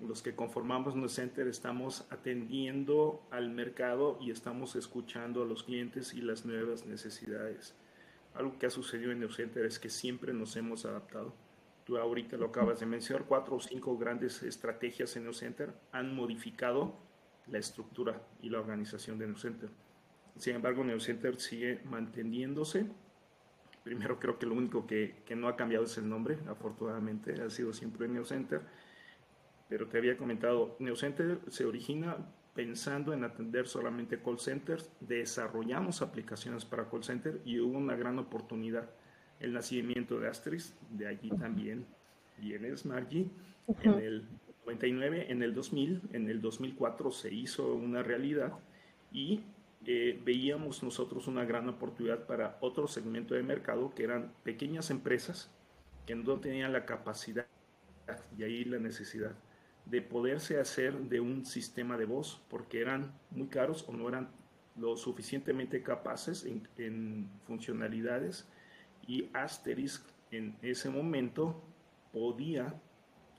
los 0.00 0.22
que 0.22 0.36
conformamos 0.36 1.12
Center 1.12 1.48
estamos 1.48 2.06
atendiendo 2.10 3.26
al 3.32 3.50
mercado 3.50 4.18
y 4.20 4.30
estamos 4.30 4.76
escuchando 4.76 5.42
a 5.42 5.46
los 5.46 5.64
clientes 5.64 6.14
y 6.14 6.20
las 6.20 6.46
nuevas 6.46 6.86
necesidades. 6.86 7.74
Algo 8.34 8.56
que 8.56 8.66
ha 8.66 8.70
sucedido 8.70 9.10
en 9.10 9.28
Center 9.30 9.64
es 9.64 9.80
que 9.80 9.90
siempre 9.90 10.32
nos 10.32 10.54
hemos 10.56 10.84
adaptado 10.84 11.34
tú 11.86 11.96
ahorita 11.96 12.36
lo 12.36 12.46
acabas 12.46 12.80
de 12.80 12.86
mencionar, 12.86 13.24
cuatro 13.26 13.56
o 13.56 13.60
cinco 13.60 13.96
grandes 13.96 14.42
estrategias 14.42 15.16
en 15.16 15.22
NeoCenter 15.22 15.72
han 15.92 16.14
modificado 16.14 16.98
la 17.46 17.58
estructura 17.58 18.20
y 18.42 18.50
la 18.50 18.58
organización 18.58 19.18
de 19.18 19.28
NeoCenter. 19.28 19.70
Sin 20.36 20.56
embargo, 20.56 20.82
NeoCenter 20.82 21.40
sigue 21.40 21.80
manteniéndose. 21.84 22.86
Primero 23.84 24.18
creo 24.18 24.36
que 24.36 24.46
lo 24.46 24.54
único 24.54 24.84
que, 24.84 25.22
que, 25.24 25.36
no 25.36 25.46
ha 25.46 25.54
cambiado 25.54 25.84
es 25.84 25.96
el 25.96 26.08
nombre, 26.08 26.38
afortunadamente, 26.48 27.40
ha 27.40 27.48
sido 27.50 27.72
siempre 27.72 28.08
NeoCenter. 28.08 28.62
Pero 29.68 29.86
te 29.86 29.98
había 29.98 30.16
comentado, 30.16 30.74
NeoCenter 30.80 31.38
se 31.48 31.64
origina 31.64 32.16
pensando 32.52 33.12
en 33.12 33.22
atender 33.22 33.68
solamente 33.68 34.20
call 34.20 34.40
centers, 34.40 34.90
desarrollamos 34.98 36.02
aplicaciones 36.02 36.64
para 36.64 36.88
call 36.88 37.04
center 37.04 37.40
y 37.44 37.60
hubo 37.60 37.78
una 37.78 37.94
gran 37.94 38.18
oportunidad 38.18 38.90
el 39.40 39.52
nacimiento 39.52 40.18
de 40.18 40.28
Asterix, 40.28 40.74
de 40.90 41.06
allí 41.06 41.30
también 41.30 41.86
viene 42.38 42.76
Smargy. 42.76 43.30
En 43.82 43.94
el 43.94 44.24
99, 44.66 45.26
en 45.30 45.42
el 45.42 45.54
2000, 45.54 46.02
en 46.12 46.28
el 46.28 46.40
2004 46.40 47.10
se 47.10 47.32
hizo 47.32 47.74
una 47.74 48.02
realidad 48.02 48.52
y 49.12 49.42
eh, 49.84 50.20
veíamos 50.24 50.82
nosotros 50.82 51.26
una 51.28 51.44
gran 51.44 51.68
oportunidad 51.68 52.26
para 52.26 52.58
otro 52.60 52.88
segmento 52.88 53.34
de 53.34 53.42
mercado 53.42 53.94
que 53.94 54.04
eran 54.04 54.32
pequeñas 54.42 54.90
empresas 54.90 55.50
que 56.06 56.14
no 56.14 56.40
tenían 56.40 56.72
la 56.72 56.84
capacidad 56.84 57.46
y 58.36 58.42
ahí 58.42 58.64
la 58.64 58.78
necesidad 58.78 59.32
de 59.84 60.02
poderse 60.02 60.58
hacer 60.58 60.98
de 60.98 61.20
un 61.20 61.44
sistema 61.46 61.96
de 61.96 62.04
voz 62.04 62.40
porque 62.48 62.80
eran 62.80 63.12
muy 63.30 63.46
caros 63.46 63.84
o 63.88 63.92
no 63.92 64.08
eran 64.08 64.28
lo 64.76 64.96
suficientemente 64.96 65.82
capaces 65.82 66.44
en, 66.44 66.68
en 66.76 67.30
funcionalidades 67.46 68.48
y 69.06 69.28
Asterisk 69.32 70.04
en 70.30 70.56
ese 70.62 70.90
momento 70.90 71.62
podía 72.12 72.74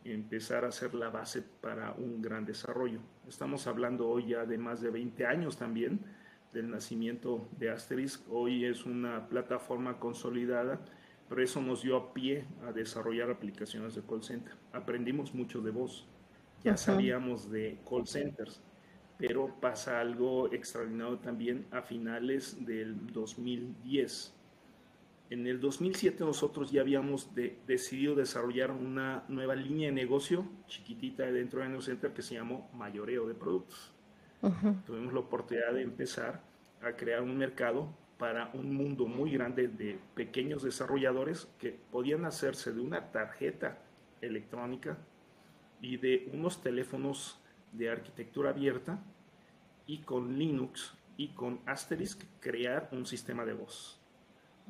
empezar 0.03 0.63
a 0.63 0.71
ser 0.71 0.93
la 0.93 1.09
base 1.09 1.41
para 1.41 1.91
un 1.93 2.21
gran 2.21 2.45
desarrollo. 2.45 2.99
Estamos 3.27 3.67
hablando 3.67 4.07
hoy 4.07 4.27
ya 4.27 4.45
de 4.45 4.57
más 4.57 4.81
de 4.81 4.89
20 4.89 5.25
años 5.25 5.57
también 5.57 5.99
del 6.53 6.69
nacimiento 6.69 7.47
de 7.57 7.69
Asterisk. 7.69 8.21
Hoy 8.31 8.65
es 8.65 8.85
una 8.85 9.27
plataforma 9.27 9.99
consolidada, 9.99 10.79
pero 11.27 11.43
eso 11.43 11.61
nos 11.61 11.81
dio 11.81 11.97
a 11.97 12.13
pie 12.13 12.45
a 12.65 12.71
desarrollar 12.71 13.29
aplicaciones 13.29 13.95
de 13.95 14.01
call 14.01 14.23
center. 14.23 14.53
Aprendimos 14.71 15.33
mucho 15.33 15.61
de 15.61 15.71
voz, 15.71 16.05
ya 16.63 16.77
sabíamos 16.77 17.51
de 17.51 17.77
call 17.87 18.07
centers, 18.07 18.61
pero 19.17 19.53
pasa 19.59 19.99
algo 19.99 20.51
extraordinario 20.53 21.17
también 21.17 21.65
a 21.71 21.81
finales 21.81 22.65
del 22.65 23.11
2010 23.11 24.36
en 25.29 25.45
el 25.45 25.59
2007 25.59 26.23
nosotros 26.23 26.71
ya 26.71 26.81
habíamos 26.81 27.29
decidido 27.65 28.15
desarrollar 28.15 28.71
una 28.71 29.25
nueva 29.27 29.55
línea 29.55 29.87
de 29.87 29.93
negocio 29.93 30.45
chiquitita 30.67 31.25
dentro 31.25 31.61
de 31.61 31.69
NeoCenter 31.69 32.13
que 32.13 32.21
se 32.21 32.35
llamó 32.35 32.69
mayoreo 32.73 33.27
de 33.27 33.33
productos. 33.33 33.93
Tuvimos 34.85 35.13
la 35.13 35.19
oportunidad 35.19 35.73
de 35.73 35.81
empezar 35.81 36.41
a 36.81 36.93
crear 36.93 37.21
un 37.23 37.37
mercado 37.37 37.93
para 38.17 38.51
un 38.53 38.73
mundo 38.73 39.05
muy 39.05 39.31
grande 39.31 39.67
de 39.67 39.99
pequeños 40.15 40.63
desarrolladores 40.63 41.47
que 41.59 41.77
podían 41.91 42.25
hacerse 42.25 42.71
de 42.71 42.79
una 42.79 43.11
tarjeta 43.11 43.79
electrónica 44.21 44.97
y 45.81 45.97
de 45.97 46.29
unos 46.33 46.61
teléfonos 46.61 47.39
de 47.73 47.89
arquitectura 47.89 48.51
abierta 48.51 49.03
y 49.85 49.99
con 49.99 50.37
Linux 50.37 50.95
y 51.17 51.29
con 51.29 51.59
Asterisk 51.65 52.23
crear 52.39 52.89
un 52.91 53.05
sistema 53.05 53.43
de 53.43 53.53
voz 53.53 53.99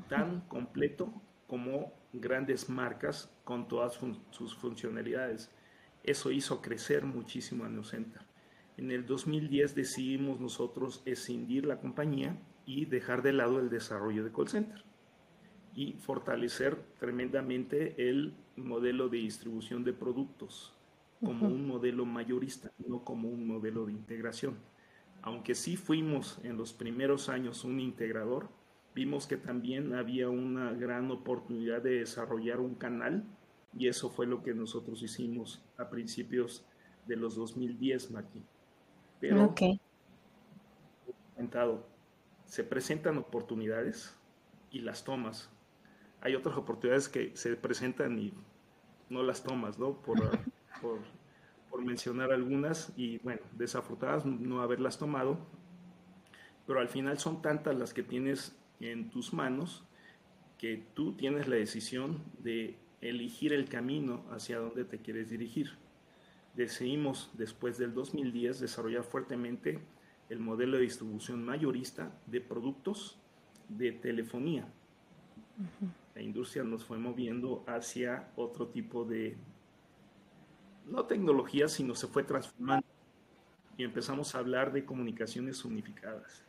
tan 0.09 0.41
completo 0.41 1.11
como 1.47 1.93
grandes 2.13 2.69
marcas 2.69 3.31
con 3.43 3.67
todas 3.67 3.99
sus 4.31 4.55
funcionalidades. 4.55 5.51
Eso 6.03 6.31
hizo 6.31 6.61
crecer 6.61 7.05
muchísimo 7.05 7.65
a 7.65 7.69
NeoCenter. 7.69 8.21
En 8.77 8.91
el 8.91 9.05
2010 9.05 9.75
decidimos 9.75 10.39
nosotros 10.39 11.01
escindir 11.05 11.65
la 11.65 11.79
compañía 11.79 12.37
y 12.65 12.85
dejar 12.85 13.23
de 13.23 13.33
lado 13.33 13.59
el 13.59 13.69
desarrollo 13.69 14.23
de 14.23 14.31
call 14.31 14.47
center 14.49 14.83
y 15.73 15.93
fortalecer 15.93 16.75
tremendamente 16.99 18.09
el 18.09 18.33
modelo 18.55 19.09
de 19.09 19.17
distribución 19.17 19.83
de 19.83 19.93
productos 19.93 20.73
como 21.23 21.47
un 21.47 21.67
modelo 21.67 22.05
mayorista, 22.05 22.71
no 22.87 23.03
como 23.03 23.29
un 23.29 23.47
modelo 23.47 23.85
de 23.85 23.93
integración. 23.93 24.57
Aunque 25.21 25.55
sí 25.55 25.75
fuimos 25.75 26.39
en 26.43 26.57
los 26.57 26.73
primeros 26.73 27.29
años 27.29 27.63
un 27.63 27.79
integrador, 27.79 28.49
vimos 28.97 29.27
que 29.27 29.37
también 29.37 29.93
había 29.93 30.27
una 30.27 30.73
gran 30.73 31.11
oportunidad 31.11 31.83
de 31.83 31.99
desarrollar 31.99 32.59
un 32.59 32.73
canal 32.73 33.23
y 33.77 33.87
eso 33.87 34.09
fue 34.09 34.25
lo 34.25 34.41
que 34.41 34.55
nosotros 34.55 35.03
hicimos 35.03 35.63
a 35.77 35.87
principios 35.87 36.65
de 37.05 37.15
los 37.15 37.35
2010, 37.35 38.09
Maki. 38.09 38.41
Pero, 39.19 39.45
okay. 39.45 39.79
comentado, 41.35 41.87
se 42.45 42.63
presentan 42.63 43.19
oportunidades 43.19 44.17
y 44.71 44.79
las 44.79 45.03
tomas. 45.03 45.51
Hay 46.21 46.33
otras 46.33 46.57
oportunidades 46.57 47.07
que 47.07 47.37
se 47.37 47.55
presentan 47.55 48.17
y 48.17 48.33
no 49.11 49.21
las 49.21 49.43
tomas, 49.43 49.77
¿no? 49.77 49.93
Por, 50.01 50.19
por, 50.81 51.01
por 51.69 51.85
mencionar 51.85 52.31
algunas 52.31 52.91
y, 52.97 53.19
bueno, 53.19 53.41
desafortunadas 53.51 54.25
no 54.25 54.59
haberlas 54.63 54.97
tomado, 54.97 55.37
pero 56.65 56.79
al 56.79 56.89
final 56.89 57.19
son 57.19 57.43
tantas 57.43 57.77
las 57.77 57.93
que 57.93 58.01
tienes 58.01 58.56
en 58.79 59.09
tus 59.09 59.33
manos 59.33 59.83
que 60.57 60.83
tú 60.93 61.13
tienes 61.13 61.47
la 61.47 61.55
decisión 61.55 62.23
de 62.39 62.77
elegir 63.01 63.53
el 63.53 63.69
camino 63.69 64.23
hacia 64.31 64.59
donde 64.59 64.85
te 64.85 64.99
quieres 64.99 65.29
dirigir. 65.29 65.71
Decidimos, 66.55 67.29
después 67.33 67.77
del 67.77 67.93
2010, 67.93 68.59
desarrollar 68.59 69.03
fuertemente 69.03 69.79
el 70.29 70.39
modelo 70.39 70.77
de 70.77 70.83
distribución 70.83 71.45
mayorista 71.45 72.11
de 72.25 72.41
productos 72.41 73.17
de 73.69 73.91
telefonía. 73.91 74.67
La 76.15 76.21
industria 76.21 76.63
nos 76.63 76.83
fue 76.83 76.97
moviendo 76.97 77.63
hacia 77.67 78.31
otro 78.35 78.67
tipo 78.67 79.05
de, 79.05 79.37
no 80.85 81.05
tecnología, 81.05 81.67
sino 81.67 81.95
se 81.95 82.07
fue 82.07 82.23
transformando 82.23 82.85
y 83.77 83.83
empezamos 83.83 84.33
a 84.33 84.39
hablar 84.39 84.71
de 84.71 84.85
comunicaciones 84.85 85.63
unificadas. 85.63 86.46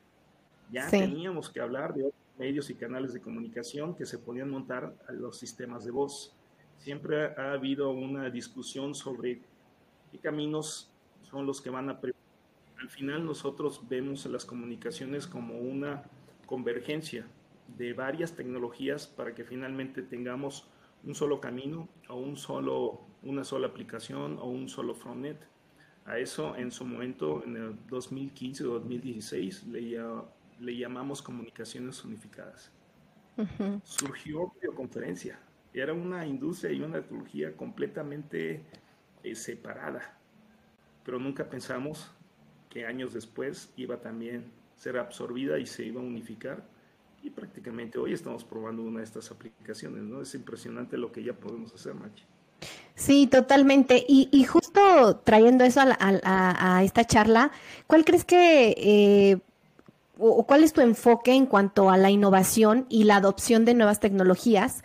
Ya 0.70 0.88
teníamos 0.88 1.50
que 1.50 1.60
hablar 1.60 1.94
de 1.94 2.04
otros 2.04 2.22
medios 2.38 2.70
y 2.70 2.74
canales 2.74 3.12
de 3.12 3.20
comunicación 3.20 3.94
que 3.94 4.06
se 4.06 4.18
podían 4.18 4.50
montar 4.50 4.94
a 5.08 5.12
los 5.12 5.38
sistemas 5.38 5.84
de 5.84 5.90
voz. 5.90 6.34
Siempre 6.78 7.34
ha 7.36 7.52
habido 7.52 7.90
una 7.90 8.30
discusión 8.30 8.94
sobre 8.94 9.40
qué 10.12 10.18
caminos 10.18 10.90
son 11.22 11.46
los 11.46 11.60
que 11.60 11.70
van 11.70 11.90
a... 11.90 12.00
Al 12.80 12.90
final 12.90 13.24
nosotros 13.24 13.82
vemos 13.88 14.24
las 14.26 14.44
comunicaciones 14.44 15.26
como 15.26 15.58
una 15.58 16.04
convergencia 16.46 17.26
de 17.76 17.92
varias 17.92 18.34
tecnologías 18.34 19.06
para 19.06 19.34
que 19.34 19.44
finalmente 19.44 20.02
tengamos 20.02 20.68
un 21.04 21.14
solo 21.14 21.40
camino 21.40 21.88
o 22.08 22.16
un 22.16 22.36
solo, 22.36 23.00
una 23.22 23.44
sola 23.44 23.68
aplicación 23.68 24.38
o 24.38 24.46
un 24.46 24.68
solo 24.68 24.94
frontend. 24.94 25.38
A 26.04 26.18
eso 26.18 26.56
en 26.56 26.70
su 26.70 26.86
momento, 26.86 27.42
en 27.44 27.56
el 27.56 27.86
2015 27.88 28.64
o 28.64 28.74
2016, 28.74 29.66
le, 29.66 29.98
le 30.60 30.76
llamamos 30.76 31.22
comunicaciones 31.22 32.04
unificadas. 32.04 32.70
Surgió 33.84 34.52
videoconferencia. 34.60 35.38
Era 35.72 35.92
una 35.92 36.26
industria 36.26 36.72
y 36.72 36.80
una 36.80 37.00
tecnología 37.00 37.56
completamente 37.56 38.64
eh, 39.22 39.34
separada. 39.34 40.18
Pero 41.04 41.18
nunca 41.18 41.48
pensamos 41.48 42.10
que 42.68 42.84
años 42.84 43.12
después 43.12 43.72
iba 43.76 44.00
también 44.00 44.50
a 44.76 44.80
ser 44.80 44.98
absorbida 44.98 45.58
y 45.58 45.66
se 45.66 45.84
iba 45.84 46.00
a 46.00 46.04
unificar 46.04 46.64
y 47.22 47.30
prácticamente 47.30 47.98
hoy 47.98 48.12
estamos 48.12 48.44
probando 48.44 48.82
una 48.82 48.98
de 48.98 49.04
estas 49.04 49.30
aplicaciones, 49.30 50.02
¿no? 50.02 50.22
Es 50.22 50.34
impresionante 50.34 50.96
lo 50.96 51.10
que 51.10 51.22
ya 51.22 51.32
podemos 51.32 51.72
hacer, 51.74 51.94
Machi. 51.94 52.24
Sí, 52.94 53.26
totalmente. 53.28 54.04
Y, 54.08 54.44
justo 54.44 55.20
trayendo 55.24 55.64
eso 55.64 55.80
a, 55.82 56.82
esta 56.84 57.04
charla, 57.04 57.52
¿cuál 57.86 58.04
crees 58.04 58.24
que, 58.24 58.74
eh, 58.76 59.38
o, 60.18 60.44
cuál 60.44 60.64
es 60.64 60.72
tu 60.72 60.80
enfoque 60.80 61.32
en 61.32 61.46
cuanto 61.46 61.90
a 61.90 61.96
la 61.96 62.10
innovación 62.10 62.86
y 62.88 63.04
la 63.04 63.16
adopción 63.16 63.64
de 63.64 63.74
nuevas 63.74 64.00
tecnologías? 64.00 64.82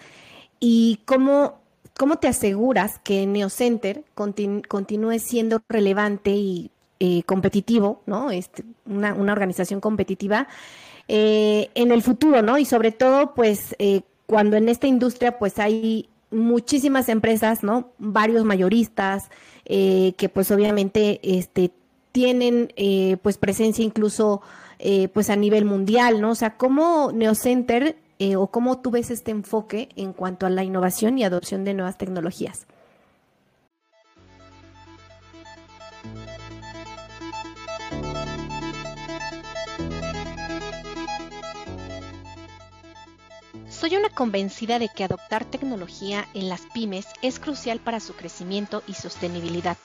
¿Y 0.59 0.99
cómo, 1.05 1.59
cómo 1.97 2.17
te 2.17 2.27
aseguras 2.27 2.99
que 2.99 3.25
Neocenter 3.27 4.03
continúe 4.13 5.19
siendo 5.19 5.61
relevante 5.67 6.31
y 6.31 6.71
eh, 6.99 7.23
competitivo, 7.23 8.01
¿no? 8.05 8.31
Este, 8.31 8.63
una, 8.85 9.13
una 9.13 9.33
organización 9.33 9.81
competitiva 9.81 10.47
eh, 11.07 11.69
en 11.75 11.91
el 11.91 12.01
futuro, 12.01 12.41
¿no? 12.41 12.57
Y 12.57 12.65
sobre 12.65 12.91
todo, 12.91 13.33
pues, 13.33 13.75
eh, 13.77 14.01
cuando 14.25 14.55
en 14.55 14.69
esta 14.69 14.87
industria, 14.87 15.37
pues, 15.37 15.59
hay 15.59 16.09
muchísimas 16.31 17.09
empresas, 17.09 17.61
¿no? 17.61 17.91
Varios 17.97 18.45
mayoristas, 18.45 19.29
eh, 19.65 20.13
que 20.17 20.29
pues 20.29 20.49
obviamente 20.51 21.19
este, 21.23 21.71
tienen 22.11 22.71
pues 23.21 23.37
presencia 23.37 23.83
incluso 23.83 24.41
pues 25.13 25.29
a 25.29 25.35
nivel 25.35 25.65
mundial, 25.65 26.19
¿no? 26.21 26.31
O 26.31 26.35
sea, 26.35 26.57
¿cómo 26.57 27.11
Neocenter 27.13 27.97
o 28.37 28.47
cómo 28.47 28.79
tú 28.79 28.91
ves 28.91 29.11
este 29.11 29.31
enfoque 29.31 29.89
en 29.95 30.13
cuanto 30.13 30.45
a 30.45 30.49
la 30.49 30.63
innovación 30.63 31.17
y 31.17 31.23
adopción 31.23 31.63
de 31.63 31.73
nuevas 31.73 31.97
tecnologías? 31.97 32.67
Soy 43.69 43.97
una 43.97 44.09
convencida 44.09 44.79
de 44.79 44.87
que 44.87 45.03
adoptar 45.03 45.43
tecnología 45.43 46.25
en 46.33 46.47
las 46.47 46.61
pymes 46.73 47.05
es 47.21 47.37
crucial 47.37 47.79
para 47.79 47.99
su 47.99 48.13
crecimiento 48.13 48.81
y 48.87 48.93
sostenibilidad. 48.93 49.77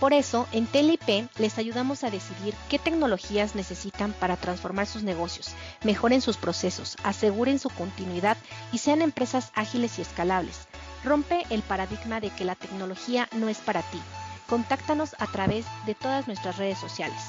Por 0.00 0.12
eso, 0.12 0.46
en 0.52 0.66
TLP 0.66 1.28
les 1.38 1.56
ayudamos 1.56 2.04
a 2.04 2.10
decidir 2.10 2.54
qué 2.68 2.78
tecnologías 2.78 3.54
necesitan 3.54 4.12
para 4.12 4.36
transformar 4.36 4.86
sus 4.86 5.02
negocios, 5.02 5.54
mejoren 5.84 6.20
sus 6.20 6.36
procesos, 6.36 6.96
aseguren 7.02 7.58
su 7.58 7.70
continuidad 7.70 8.36
y 8.72 8.78
sean 8.78 9.00
empresas 9.00 9.50
ágiles 9.54 9.98
y 9.98 10.02
escalables. 10.02 10.68
Rompe 11.02 11.44
el 11.48 11.62
paradigma 11.62 12.20
de 12.20 12.30
que 12.30 12.44
la 12.44 12.56
tecnología 12.56 13.28
no 13.32 13.48
es 13.48 13.58
para 13.58 13.80
ti. 13.82 14.00
Contáctanos 14.48 15.16
a 15.18 15.26
través 15.26 15.64
de 15.86 15.94
todas 15.94 16.26
nuestras 16.26 16.58
redes 16.58 16.78
sociales. 16.78 17.20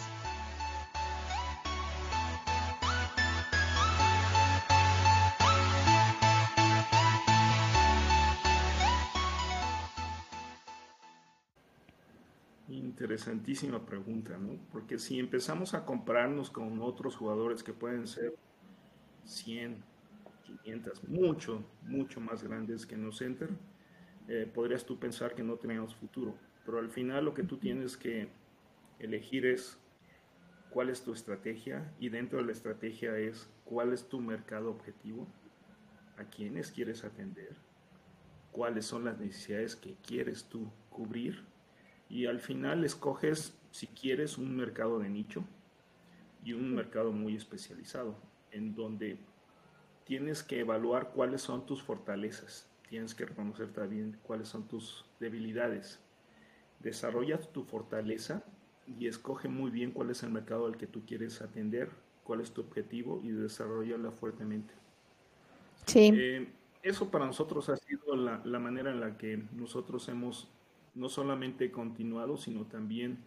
Interesantísima 12.99 13.85
pregunta, 13.85 14.39
¿no? 14.39 14.57
Porque 14.71 14.97
si 14.97 15.19
empezamos 15.19 15.75
a 15.75 15.85
compararnos 15.85 16.49
con 16.49 16.81
otros 16.81 17.15
jugadores 17.15 17.61
que 17.61 17.71
pueden 17.71 18.07
ser 18.07 18.33
100, 19.23 19.83
500, 20.63 21.07
mucho, 21.07 21.63
mucho 21.83 22.19
más 22.19 22.43
grandes 22.43 22.87
que 22.87 22.97
No 22.97 23.11
Center, 23.11 23.51
eh, 24.27 24.49
podrías 24.51 24.83
tú 24.83 24.97
pensar 24.97 25.35
que 25.35 25.43
no 25.43 25.57
tenemos 25.57 25.93
futuro. 25.93 26.35
Pero 26.65 26.79
al 26.79 26.89
final 26.89 27.25
lo 27.25 27.35
que 27.35 27.43
tú 27.43 27.57
tienes 27.57 27.97
que 27.97 28.29
elegir 28.97 29.45
es 29.45 29.77
cuál 30.71 30.89
es 30.89 31.03
tu 31.03 31.13
estrategia 31.13 31.93
y 31.99 32.09
dentro 32.09 32.39
de 32.39 32.45
la 32.45 32.51
estrategia 32.51 33.15
es 33.19 33.47
cuál 33.63 33.93
es 33.93 34.09
tu 34.09 34.19
mercado 34.19 34.71
objetivo, 34.71 35.27
a 36.17 36.23
quiénes 36.23 36.71
quieres 36.71 37.03
atender, 37.03 37.57
cuáles 38.51 38.87
son 38.87 39.05
las 39.05 39.19
necesidades 39.19 39.75
que 39.75 39.97
quieres 40.01 40.45
tú 40.45 40.71
cubrir 40.89 41.45
y 42.09 42.25
al 42.25 42.39
final 42.39 42.83
escoges, 42.83 43.57
si 43.71 43.87
quieres, 43.87 44.37
un 44.37 44.55
mercado 44.55 44.99
de 44.99 45.09
nicho 45.09 45.43
y 46.43 46.53
un 46.53 46.73
mercado 46.73 47.11
muy 47.11 47.35
especializado, 47.35 48.15
en 48.51 48.75
donde 48.75 49.17
tienes 50.05 50.43
que 50.43 50.61
evaluar 50.61 51.11
cuáles 51.11 51.41
son 51.41 51.65
tus 51.65 51.83
fortalezas, 51.83 52.69
tienes 52.89 53.13
que 53.13 53.25
reconocer 53.25 53.73
también 53.73 54.17
cuáles 54.23 54.47
son 54.47 54.67
tus 54.67 55.05
debilidades. 55.19 55.99
Desarrolla 56.79 57.39
tu 57.39 57.63
fortaleza 57.63 58.43
y 58.99 59.07
escoge 59.07 59.49
muy 59.49 59.71
bien 59.71 59.91
cuál 59.91 60.11
es 60.11 60.23
el 60.23 60.31
mercado 60.31 60.67
al 60.67 60.77
que 60.77 60.87
tú 60.87 61.05
quieres 61.05 61.41
atender, 61.41 61.89
cuál 62.23 62.39
es 62.39 62.51
tu 62.51 62.61
objetivo 62.61 63.21
y 63.23 63.29
desarrollala 63.29 64.11
fuertemente. 64.11 64.73
Sí. 65.85 66.11
Eh, 66.13 66.47
eso 66.83 67.09
para 67.11 67.25
nosotros 67.25 67.67
ha 67.69 67.75
sido 67.75 68.15
la, 68.15 68.41
la, 68.45 68.59
manera 68.59 68.91
en 68.91 69.01
la 69.01 69.17
que 69.17 69.43
nosotros 69.53 70.07
hemos 70.07 70.47
no 70.97 71.09
solamente 71.09 71.71
continuado, 71.71 72.37
sino 72.37 72.65
también 72.65 73.19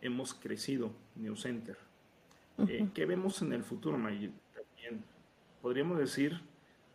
hemos 0.00 0.34
crecido 0.34 0.92
Neocenter. 1.14 1.78
Eh, 2.66 2.88
¿Qué 2.92 3.06
vemos 3.06 3.40
en 3.42 3.52
el 3.52 3.62
futuro, 3.62 3.96
También 3.96 5.04
podríamos 5.62 5.98
decir 5.98 6.40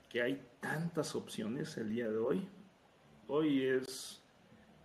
que 0.10 0.22
hay 0.22 0.46
tantas 0.60 1.16
opciones 1.16 1.78
el 1.78 1.90
día 1.90 2.10
de 2.10 2.18
hoy. 2.18 2.48
Hoy 3.28 3.64
es 3.64 4.22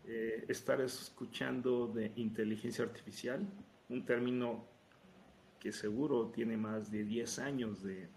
eh, 0.07 0.45
estar 0.49 0.81
escuchando 0.81 1.89
de 1.89 2.13
inteligencia 2.17 2.85
artificial, 2.85 3.45
un 3.89 4.07
término 4.07 4.65
que 5.59 5.73
seguro 5.73 6.29
tiene 6.29 6.57
más 6.57 6.93
de 6.93 7.03
10 7.03 7.41
años 7.41 7.83
de, 7.83 8.09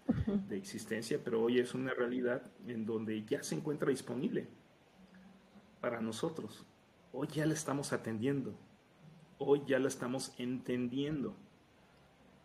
de, 0.48 0.56
existencia, 0.56 1.18
pero 1.22 1.42
hoy 1.42 1.58
es 1.58 1.74
una 1.74 1.92
realidad 1.92 2.40
en 2.68 2.86
donde 2.86 3.24
ya 3.24 3.42
se 3.42 3.56
encuentra 3.56 3.90
disponible 3.90 4.46
para 5.80 6.00
nosotros. 6.00 6.64
Hoy 7.14 7.28
ya 7.30 7.44
la 7.44 7.52
estamos 7.52 7.92
atendiendo. 7.92 8.54
Hoy 9.36 9.62
ya 9.66 9.78
la 9.78 9.88
estamos 9.88 10.32
entendiendo. 10.38 11.36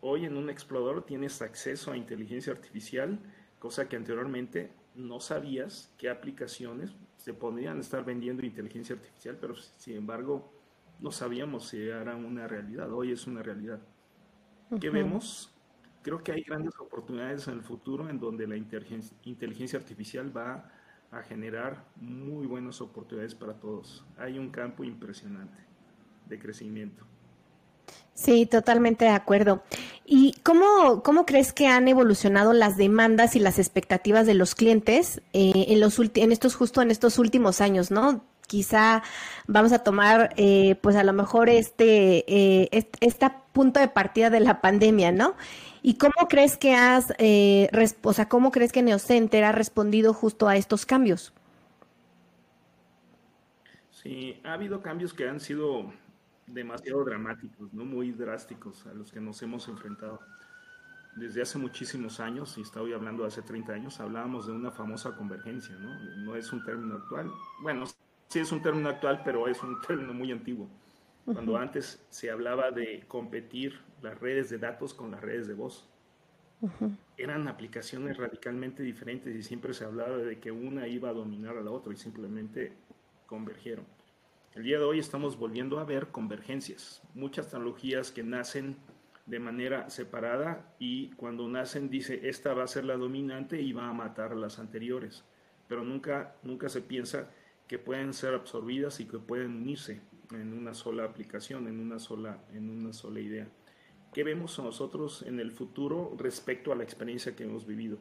Hoy 0.02 0.26
en 0.26 0.36
un 0.36 0.50
explorador 0.50 1.06
tienes 1.06 1.42
acceso 1.42 1.92
a 1.92 1.98
inteligencia 1.98 2.52
artificial, 2.52 3.18
cosa 3.60 3.88
que 3.88 3.96
anteriormente 3.96 4.72
no 4.94 5.22
sabías 5.22 5.94
qué 5.98 6.10
aplicaciones 6.10 6.92
se 7.16 7.34
podrían 7.34 7.80
estar 7.80 8.04
vendiendo 8.04 8.46
inteligencia 8.46 8.96
artificial, 8.96 9.38
pero 9.40 9.56
sin 9.56 9.96
embargo 9.96 10.52
no 11.00 11.12
sabíamos 11.12 11.70
si 11.70 11.82
era 11.82 12.16
una 12.18 12.46
realidad. 12.48 12.92
Hoy 12.92 13.14
es 13.14 13.26
una 13.26 13.42
realidad. 13.42 13.80
¿Qué 14.82 14.90
vemos? 14.90 15.54
Creo 16.02 16.22
que 16.22 16.34
hay 16.34 16.42
grandes 16.42 16.78
oportunidades 16.78 17.48
en 17.48 17.54
el 17.54 17.64
futuro 17.64 18.10
en 18.10 18.20
donde 18.20 18.46
la 18.46 18.58
inteligencia 18.58 19.80
artificial 19.80 20.36
va 20.36 20.70
a 21.12 21.22
generar 21.22 21.84
muy 21.96 22.46
buenas 22.46 22.82
oportunidades 22.82 23.36
para 23.36 23.54
todos. 23.54 24.04
Hay 24.18 24.38
un 24.38 24.50
campo 24.50 24.84
impresionante 24.84 25.58
de 26.28 26.40
crecimiento. 26.40 27.06
Sí, 28.14 28.48
totalmente 28.48 29.06
de 29.06 29.12
acuerdo. 29.12 29.62
¿Y 30.04 30.34
cómo, 30.44 31.04
cómo 31.04 31.26
crees 31.26 31.54
que 31.54 31.68
han 31.68 31.88
evolucionado 31.88 32.52
las 32.52 32.76
demandas 32.76 33.36
y 33.36 33.40
las 33.40 33.60
expectativas 33.60 34.26
de 34.26 34.34
los 34.34 34.56
clientes 34.56 35.22
eh, 35.34 35.66
en, 35.68 35.80
los 35.80 36.00
en 36.00 36.32
estos 36.32 36.56
justo 36.56 36.82
en 36.82 36.90
estos 36.90 37.20
últimos 37.20 37.62
años, 37.62 37.92
no? 37.92 38.26
Quizá 38.48 39.04
vamos 39.46 39.72
a 39.72 39.80
tomar, 39.80 40.34
eh, 40.38 40.80
pues 40.82 40.96
a 40.96 41.04
lo 41.04 41.14
mejor 41.14 41.50
este, 41.50 42.76
este, 42.76 43.32
punto 43.52 43.80
de 43.80 43.88
partida 43.88 44.30
de 44.30 44.40
la 44.40 44.62
pandemia, 44.62 45.12
¿no? 45.12 45.36
¿Y 45.88 45.98
cómo 45.98 46.28
crees 46.28 46.58
que 46.58 46.76
has, 46.76 47.14
eh, 47.18 47.70
o 48.04 48.12
sea, 48.12 48.28
cómo 48.28 48.52
crees 48.52 48.74
que 48.74 48.82
Neocenter 48.84 49.46
ha 49.46 49.54
respondido 49.54 50.14
justo 50.14 50.50
a 50.50 50.58
estos 50.58 50.86
cambios? 50.86 51.32
Sí, 53.92 54.38
ha 54.44 54.52
habido 54.52 54.82
cambios 54.82 55.14
que 55.14 55.30
han 55.30 55.40
sido 55.40 55.94
demasiado 56.46 57.06
dramáticos, 57.06 57.74
¿no? 57.74 57.86
Muy 57.86 58.12
drásticos 58.12 58.86
a 58.86 58.94
los 58.94 59.14
que 59.14 59.22
nos 59.22 59.42
hemos 59.44 59.70
enfrentado. 59.70 60.20
Desde 61.16 61.42
hace 61.42 61.58
muchísimos 61.58 62.20
años, 62.20 62.58
y 62.58 62.64
estoy 62.64 62.92
hablando 62.92 63.24
de 63.24 63.30
hace 63.30 63.42
30 63.42 63.72
años, 63.72 63.98
hablábamos 64.02 64.48
de 64.48 64.52
una 64.52 64.72
famosa 64.72 65.16
convergencia, 65.16 65.74
¿no? 65.78 65.98
No 66.26 66.36
es 66.36 66.52
un 66.52 66.66
término 66.66 66.96
actual. 66.96 67.32
Bueno, 67.62 67.86
sí 68.28 68.40
es 68.40 68.52
un 68.52 68.62
término 68.62 68.90
actual, 68.90 69.22
pero 69.24 69.48
es 69.48 69.64
un 69.64 69.80
término 69.80 70.14
muy 70.14 70.34
antiguo. 70.34 70.70
Cuando 71.34 71.58
antes 71.58 72.06
se 72.10 72.32
hablaba 72.32 72.72
de 72.72 73.04
competir 73.06 73.82
las 74.02 74.18
redes 74.18 74.50
de 74.50 74.60
datos 74.60 74.94
con 74.94 75.12
las 75.12 75.20
redes 75.20 75.46
de 75.46 75.56
voz. 75.56 75.86
Eran 77.18 77.50
aplicaciones 77.50 78.16
radicalmente 78.16 78.82
diferentes 78.82 79.36
y 79.36 79.44
siempre 79.44 79.74
se 79.74 79.84
hablaba 79.84 80.18
de 80.18 80.40
que 80.40 80.52
una 80.52 80.88
iba 80.88 81.10
a 81.10 81.14
dominar 81.14 81.58
a 81.58 81.62
la 81.62 81.72
otra 81.72 81.92
y 81.92 81.98
simplemente 81.98 82.72
convergieron. 83.26 83.86
El 84.56 84.64
día 84.64 84.80
de 84.80 84.86
hoy 84.86 85.00
estamos 85.00 85.38
volviendo 85.38 85.80
a 85.80 85.84
ver 85.84 86.08
convergencias, 86.08 87.04
muchas 87.14 87.50
tecnologías 87.50 88.10
que 88.10 88.24
nacen 88.24 88.78
de 89.26 89.40
manera 89.40 89.90
separada 89.90 90.74
y 90.80 91.10
cuando 91.12 91.48
nacen 91.50 91.90
dice 91.90 92.30
esta 92.30 92.54
va 92.54 92.64
a 92.64 92.68
ser 92.68 92.86
la 92.86 92.96
dominante 92.96 93.62
y 93.62 93.74
va 93.74 93.90
a 93.90 93.94
matar 93.94 94.32
a 94.32 94.36
las 94.36 94.60
anteriores, 94.60 95.26
pero 95.68 95.84
nunca, 95.84 96.38
nunca 96.42 96.70
se 96.70 96.82
piensa 96.82 97.30
que 97.68 97.78
pueden 97.78 98.14
ser 98.14 98.34
absorbidas 98.34 99.02
y 99.02 99.06
que 99.06 99.20
pueden 99.20 99.58
unirse 99.58 100.00
en 100.32 100.54
una 100.54 100.74
sola 100.74 101.06
aplicación, 101.06 101.68
en 101.68 101.80
una 101.80 102.00
sola, 102.00 102.44
en 102.54 102.70
una 102.70 102.94
sola 102.94 103.20
idea. 103.20 103.48
¿Qué 104.14 104.24
vemos 104.24 104.58
nosotros 104.60 105.24
en 105.24 105.40
el 105.40 105.52
futuro 105.52 106.16
respecto 106.18 106.72
a 106.72 106.76
la 106.76 106.84
experiencia 106.84 107.36
que 107.36 107.44
hemos 107.44 107.66
vivido? 107.66 108.00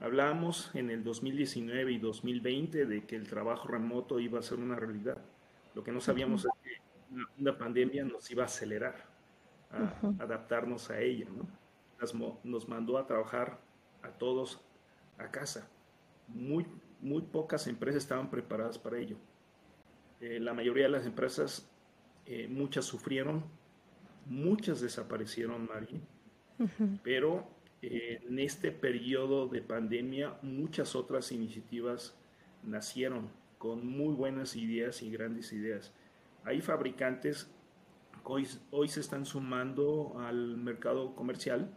Hablábamos 0.00 0.70
en 0.74 0.90
el 0.90 1.04
2019 1.04 1.92
y 1.92 1.98
2020 1.98 2.86
de 2.86 3.04
que 3.04 3.16
el 3.16 3.28
trabajo 3.28 3.68
remoto 3.68 4.18
iba 4.18 4.38
a 4.38 4.42
ser 4.42 4.58
una 4.58 4.76
realidad. 4.76 5.18
Lo 5.74 5.84
que 5.84 5.92
no 5.92 6.00
sabíamos 6.00 6.44
es 6.44 6.50
que 6.62 7.22
una 7.38 7.56
pandemia 7.56 8.04
nos 8.04 8.30
iba 8.30 8.42
a 8.42 8.46
acelerar 8.46 9.12
a 9.70 9.94
adaptarnos 10.18 10.90
a 10.90 11.00
ella. 11.00 11.26
¿no? 11.30 11.46
Nos, 12.42 12.68
mandó 12.68 12.98
a 12.98 13.06
trabajar 13.06 13.60
a 14.02 14.08
todos 14.08 14.60
a 15.18 15.30
casa. 15.30 15.68
Muy, 16.26 16.66
muy 17.00 17.22
pocas 17.22 17.66
empresas 17.66 18.02
estaban 18.02 18.30
preparadas 18.30 18.78
para 18.78 18.98
ello. 18.98 19.16
Eh, 20.22 20.38
la 20.38 20.54
mayoría 20.54 20.84
de 20.84 20.90
las 20.90 21.04
empresas, 21.04 21.68
eh, 22.26 22.46
muchas 22.48 22.84
sufrieron, 22.84 23.42
muchas 24.26 24.80
desaparecieron, 24.80 25.66
Mari, 25.66 26.00
pero 27.02 27.48
eh, 27.82 28.20
en 28.24 28.38
este 28.38 28.70
periodo 28.70 29.48
de 29.48 29.62
pandemia 29.62 30.38
muchas 30.42 30.94
otras 30.94 31.32
iniciativas 31.32 32.16
nacieron 32.62 33.30
con 33.58 33.84
muy 33.84 34.14
buenas 34.14 34.54
ideas 34.54 35.02
y 35.02 35.10
grandes 35.10 35.52
ideas. 35.52 35.92
Hay 36.44 36.60
fabricantes 36.60 37.50
que 38.24 38.32
hoy, 38.32 38.46
hoy 38.70 38.86
se 38.86 39.00
están 39.00 39.26
sumando 39.26 40.20
al 40.20 40.56
mercado 40.56 41.16
comercial 41.16 41.68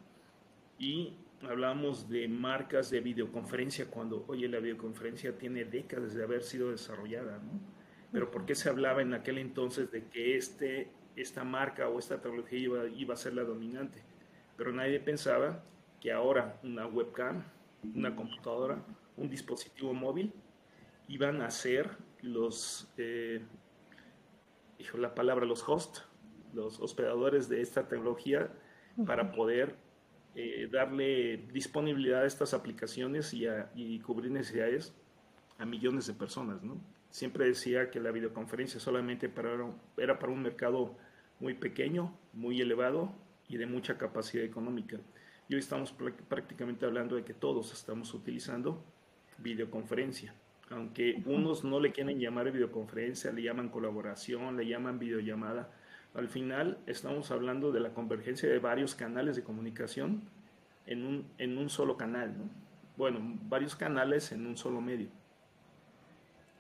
y 0.78 1.16
hablamos 1.42 2.10
de 2.10 2.28
marcas 2.28 2.92
de 2.92 3.00
videoconferencia 3.00 3.90
cuando, 3.90 4.24
oye, 4.28 4.48
la 4.48 4.60
videoconferencia 4.60 5.36
tiene 5.36 5.66
décadas 5.66 6.14
de 6.14 6.24
haber 6.24 6.44
sido 6.44 6.70
desarrollada, 6.70 7.40
¿no? 7.40 7.75
Pero 8.16 8.32
¿por 8.32 8.46
qué 8.46 8.56
se 8.56 8.70
hablaba 8.70 9.02
en 9.02 9.14
aquel 9.14 9.38
entonces 9.40 9.92
de 9.92 10.08
que 10.08 10.38
este, 10.38 10.90
esta 11.18 11.44
marca 11.44 11.90
o 11.90 12.00
esta 12.00 12.22
tecnología 12.22 12.60
iba, 12.60 12.88
iba 12.88 13.14
a 13.14 13.18
ser 13.18 13.34
la 13.34 13.44
dominante? 13.44 14.02
Pero 14.56 14.72
nadie 14.72 15.02
pensaba 15.02 15.66
que 16.00 16.14
ahora 16.14 16.58
una 16.64 16.88
webcam, 16.88 17.44
una 17.94 18.16
computadora, 18.16 18.82
un 19.18 19.30
dispositivo 19.30 19.94
móvil 19.94 20.32
iban 21.10 21.42
a 21.42 21.52
ser 21.52 21.90
los, 22.22 22.90
eh, 22.96 23.42
la 24.94 25.14
palabra, 25.14 25.46
los 25.46 25.68
hosts, 25.68 26.08
los 26.54 26.80
hospedadores 26.80 27.50
de 27.50 27.60
esta 27.60 27.90
tecnología 27.90 28.50
para 29.06 29.34
poder 29.34 29.76
eh, 30.36 30.70
darle 30.72 31.48
disponibilidad 31.52 32.22
a 32.22 32.28
estas 32.28 32.54
aplicaciones 32.54 33.34
y, 33.34 33.46
y, 33.76 34.00
cubrir 34.00 34.32
necesidades 34.32 34.96
a 35.58 35.66
millones 35.66 36.08
de 36.08 36.14
personas. 36.14 36.64
¿no? 36.64 36.78
Siempre 37.10 37.46
decía 37.46 37.90
que 37.90 38.00
la 38.00 38.12
videoconferencia 38.12 38.80
solamente 38.80 39.30
para, 39.30 39.52
era 39.98 40.20
para 40.20 40.32
un 40.32 40.42
mercado 40.42 40.96
muy 41.40 41.54
pequeño, 41.54 42.18
muy 42.34 42.62
elevado 42.62 43.12
y 43.48 43.58
de 43.58 43.66
mucha 43.66 43.98
capacidad 43.98 44.44
económica. 44.44 44.98
Y 45.48 45.54
hoy 45.54 45.60
estamos 45.60 45.94
prácticamente 46.28 46.86
hablando 46.86 47.16
de 47.16 47.24
que 47.24 47.34
todos 47.34 47.72
estamos 47.74 48.14
utilizando 48.14 48.84
videoconferencia 49.38 50.34
aunque 50.72 51.22
unos 51.26 51.64
no 51.64 51.80
le 51.80 51.92
quieren 51.92 52.20
llamar 52.20 52.52
videoconferencia, 52.52 53.32
le 53.32 53.44
llaman 53.44 53.70
colaboración, 53.70 54.58
le 54.58 54.68
llaman 54.68 55.00
videollamada, 55.00 55.70
al 56.14 56.28
final 56.28 56.78
estamos 56.88 57.30
hablando 57.32 57.72
de 57.72 57.82
la 57.82 57.94
convergencia 57.94 58.50
de 58.50 58.60
varios 58.60 58.96
canales 58.96 59.36
de 59.36 59.44
comunicación 59.44 60.22
en 60.86 61.06
un, 61.06 61.28
en 61.38 61.58
un 61.58 61.70
solo 61.70 61.98
canal, 61.98 62.38
¿no? 62.38 62.50
Bueno, 62.98 63.20
varios 63.50 63.76
canales 63.76 64.32
en 64.32 64.48
un 64.48 64.56
solo 64.56 64.80
medio. 64.80 65.10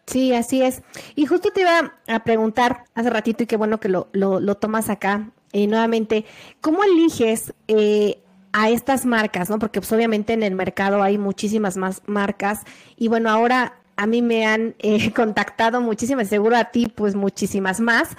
Sí, 0.07 0.33
así 0.33 0.61
es. 0.61 0.81
Y 1.15 1.25
justo 1.25 1.49
te 1.51 1.61
iba 1.61 1.93
a 2.07 2.23
preguntar 2.23 2.85
hace 2.93 3.09
ratito, 3.09 3.43
y 3.43 3.47
qué 3.47 3.57
bueno 3.57 3.79
que 3.79 3.89
lo, 3.89 4.07
lo, 4.13 4.55
tomas 4.55 4.89
acá 4.89 5.31
eh, 5.51 5.67
nuevamente, 5.67 6.25
¿cómo 6.61 6.83
eliges 6.83 7.53
eh, 7.67 8.19
a 8.51 8.69
estas 8.69 9.05
marcas, 9.05 9.49
¿no? 9.49 9.57
Porque 9.59 9.81
pues 9.81 9.91
obviamente 9.91 10.33
en 10.33 10.43
el 10.43 10.55
mercado 10.55 11.01
hay 11.01 11.17
muchísimas 11.17 11.75
más 11.77 12.01
marcas 12.05 12.61
y 12.97 13.07
bueno, 13.07 13.29
ahora 13.29 13.73
a 13.97 14.07
mí 14.07 14.21
me 14.21 14.45
han 14.45 14.75
eh, 14.79 15.11
contactado 15.15 15.81
muchísimas, 15.81 16.27
seguro 16.27 16.55
a 16.57 16.65
ti 16.65 16.87
pues 16.93 17.15
muchísimas 17.15 17.79
más, 17.79 18.09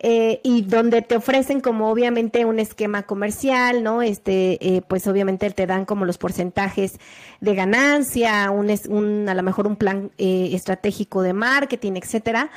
eh, 0.00 0.40
y 0.42 0.62
donde 0.62 1.02
te 1.02 1.16
ofrecen 1.16 1.60
como 1.60 1.90
obviamente 1.90 2.44
un 2.44 2.58
esquema 2.58 3.02
comercial, 3.02 3.82
¿no? 3.82 4.02
Este, 4.02 4.58
eh, 4.76 4.82
pues 4.86 5.06
obviamente 5.06 5.50
te 5.50 5.66
dan 5.66 5.84
como 5.84 6.04
los 6.04 6.18
porcentajes 6.18 6.98
de 7.40 7.54
ganancia, 7.54 8.50
un, 8.50 8.72
un 8.88 9.28
a 9.28 9.34
lo 9.34 9.42
mejor 9.42 9.66
un 9.66 9.76
plan 9.76 10.10
estratégico 10.18 11.22
de 11.22 11.32
marketing, 11.32 11.92
etcétera. 11.96 12.50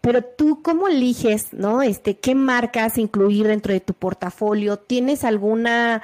Pero 0.00 0.22
tú, 0.22 0.62
¿cómo 0.62 0.86
eliges, 0.86 1.52
no? 1.52 1.82
Este, 1.82 2.18
¿qué 2.18 2.34
marcas 2.36 2.98
incluir 2.98 3.48
dentro 3.48 3.72
de 3.72 3.80
tu 3.80 3.94
portafolio? 3.94 4.76
¿Tienes 4.76 5.24
alguna, 5.24 6.02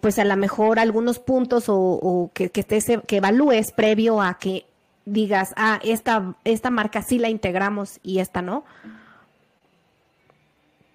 pues 0.00 0.18
a 0.18 0.24
lo 0.24 0.36
mejor 0.36 0.78
algunos 0.78 1.18
puntos 1.18 1.64
o, 1.68 2.30
que, 2.32 2.48
que, 2.48 2.64
que 3.06 3.16
evalúes 3.16 3.72
previo 3.72 4.22
a 4.22 4.38
que 4.38 4.64
digas, 5.06 5.54
ah, 5.56 5.80
esta, 5.82 6.36
esta 6.44 6.70
marca 6.70 7.00
sí 7.00 7.18
la 7.18 7.30
integramos 7.30 8.00
y 8.02 8.18
esta 8.18 8.42
no? 8.42 8.64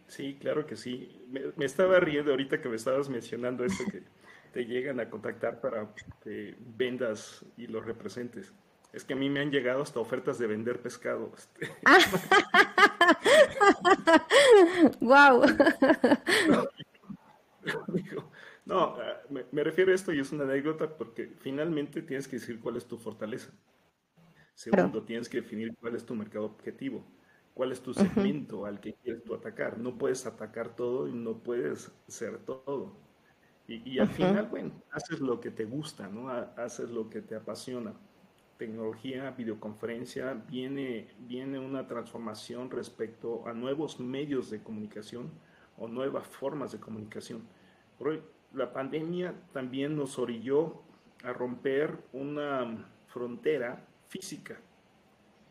Sí, 0.08 0.38
claro 0.40 0.68
que 0.68 0.76
sí. 0.76 1.26
Me, 1.30 1.66
estaba 1.66 2.00
riendo 2.00 2.32
ahorita 2.32 2.62
que 2.62 2.70
me 2.70 2.76
estabas 2.76 3.10
mencionando 3.10 3.64
eso 3.64 3.84
que 3.90 4.04
te 4.54 4.66
llegan 4.66 5.00
a 5.00 5.10
contactar 5.10 5.62
para 5.62 5.88
que 6.24 6.56
vendas 6.78 7.46
y 7.58 7.68
los 7.68 7.86
representes. 7.86 8.52
Es 8.92 9.06
que 9.06 9.14
a 9.14 9.16
mí 9.16 9.30
me 9.30 9.40
han 9.40 9.52
llegado 9.52 9.82
hasta 9.82 10.02
ofertas 10.02 10.38
de 10.38 10.48
vender 10.48 10.82
pescado. 10.82 11.32
¡Wow! 15.00 15.46
No, 18.64 18.96
me, 19.30 19.44
me, 19.52 19.64
refiero 19.64 19.92
a 19.92 19.96
esto 19.96 20.14
y 20.14 20.20
es 20.20 20.32
una 20.32 20.44
anécdota 20.44 20.96
porque 20.96 21.32
finalmente 21.42 22.02
tienes 22.02 22.28
que 22.28 22.38
decir 22.38 22.60
cuál 22.60 22.78
es 22.78 22.86
tu 22.86 22.98
fortaleza. 22.98 23.52
Segundo, 24.62 25.02
tienes 25.02 25.28
que 25.28 25.42
definir 25.42 25.76
cuál 25.76 25.96
es 25.96 26.06
tu 26.06 26.14
mercado 26.14 26.46
objetivo, 26.46 27.04
cuál 27.56 27.72
es 27.72 27.82
tu 27.82 27.96
segmento 27.96 28.68
al 28.68 28.80
que 28.80 28.94
quieres 28.94 29.24
tú 29.24 29.34
atacar. 29.34 29.80
No 29.80 29.98
puedes 29.98 30.28
atacar 30.28 30.76
todo 30.76 31.08
y 31.08 31.14
no 31.14 31.40
puedes 31.40 31.92
ser 32.08 32.38
todo. 32.46 32.96
Y, 33.68 33.98
al 33.98 34.10
final, 34.10 34.50
bueno, 34.52 34.72
haces 34.92 35.20
lo 35.20 35.40
que 35.40 35.50
te 35.50 35.66
gusta, 35.66 36.08
¿no? 36.10 36.30
Haces 36.30 36.92
lo 36.92 37.10
que 37.10 37.22
te 37.22 37.36
apasiona. 37.36 37.94
Tecnología, 38.58 39.32
videoconferencia, 39.32 40.36
viene, 40.48 41.08
viene 41.22 41.58
una 41.58 41.88
transformación 41.88 42.70
respecto 42.70 43.48
a 43.48 43.54
nuevos 43.54 44.00
medios 44.00 44.52
de 44.52 44.62
comunicación 44.62 45.32
o 45.80 45.88
nuevas 45.88 46.28
formas 46.28 46.72
de 46.72 46.80
comunicación. 46.80 47.42
la 48.54 48.72
pandemia 48.72 49.34
también 49.54 49.96
nos 49.96 50.20
orilló 50.20 50.84
a 51.24 51.34
romper 51.34 51.98
una 52.14 52.88
frontera 53.08 53.88
física. 54.12 54.60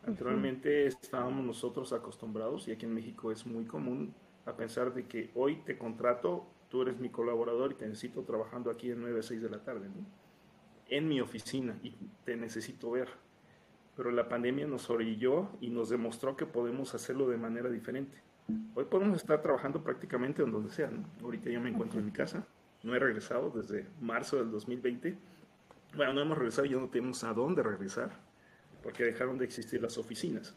Naturalmente 0.05 0.85
estábamos 0.85 1.43
nosotros 1.43 1.91
acostumbrados, 1.93 2.67
y 2.67 2.71
aquí 2.71 2.85
en 2.85 2.93
México 2.93 3.31
es 3.31 3.45
muy 3.45 3.65
común, 3.65 4.13
a 4.45 4.55
pensar 4.55 4.93
de 4.93 5.07
que 5.07 5.31
hoy 5.35 5.57
te 5.57 5.77
contrato 5.77 6.45
tú 6.69 6.83
eres 6.83 6.97
mi 6.99 7.09
colaborador 7.09 7.73
y 7.73 7.75
te 7.75 7.85
necesito 7.85 8.23
trabajando 8.23 8.71
aquí 8.71 8.87
de 8.87 8.95
9 8.95 9.19
a 9.19 9.23
6 9.23 9.41
de 9.41 9.49
la 9.49 9.63
tarde, 9.63 9.89
¿no? 9.89 10.05
en 10.91 11.07
mi 11.07 11.21
oficina 11.21 11.77
y 11.81 11.95
te 12.23 12.35
necesito 12.35 12.91
ver. 12.91 13.09
Pero 13.95 14.11
la 14.11 14.29
pandemia 14.29 14.67
nos 14.67 14.89
orilló 14.89 15.49
y 15.59 15.69
nos 15.69 15.89
demostró 15.89 16.35
que 16.37 16.45
podemos 16.45 16.93
hacerlo 16.93 17.27
de 17.29 17.37
manera 17.37 17.69
diferente. 17.69 18.21
Hoy 18.75 18.85
podemos 18.85 19.17
estar 19.17 19.41
trabajando 19.41 19.83
prácticamente 19.83 20.43
en 20.43 20.51
donde 20.51 20.69
sea. 20.69 20.89
¿no? 20.89 21.05
Ahorita 21.23 21.49
yo 21.49 21.59
me 21.61 21.69
encuentro 21.69 21.99
en 21.99 22.05
mi 22.05 22.11
casa, 22.11 22.45
no 22.83 22.95
he 22.95 22.99
regresado 22.99 23.49
desde 23.49 23.87
marzo 23.99 24.37
del 24.37 24.51
2020. 24.51 25.17
Bueno, 25.95 26.13
no 26.13 26.21
hemos 26.21 26.37
regresado, 26.37 26.65
ya 26.65 26.77
no 26.77 26.89
tenemos 26.89 27.23
a 27.23 27.33
dónde 27.33 27.63
regresar, 27.63 28.17
porque 28.83 29.03
dejaron 29.03 29.37
de 29.37 29.45
existir 29.45 29.81
las 29.81 29.97
oficinas. 29.97 30.55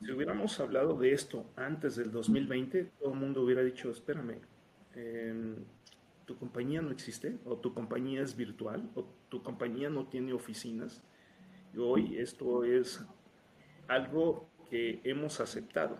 Si 0.00 0.10
hubiéramos 0.10 0.58
hablado 0.60 0.98
de 0.98 1.12
esto 1.12 1.46
antes 1.56 1.96
del 1.96 2.10
2020, 2.10 2.84
todo 2.98 3.12
el 3.12 3.18
mundo 3.18 3.42
hubiera 3.42 3.62
dicho, 3.62 3.90
espérame, 3.90 4.40
eh, 4.94 5.54
tu 6.24 6.36
compañía 6.36 6.82
no 6.82 6.90
existe, 6.90 7.38
o 7.44 7.56
tu 7.56 7.72
compañía 7.72 8.22
es 8.22 8.36
virtual, 8.36 8.90
o 8.94 9.04
tu 9.28 9.42
compañía 9.42 9.90
no 9.90 10.06
tiene 10.06 10.32
oficinas. 10.32 11.02
Y 11.74 11.78
hoy 11.78 12.18
esto 12.18 12.64
es 12.64 13.04
algo 13.88 14.48
que 14.70 15.00
hemos 15.04 15.40
aceptado. 15.40 15.98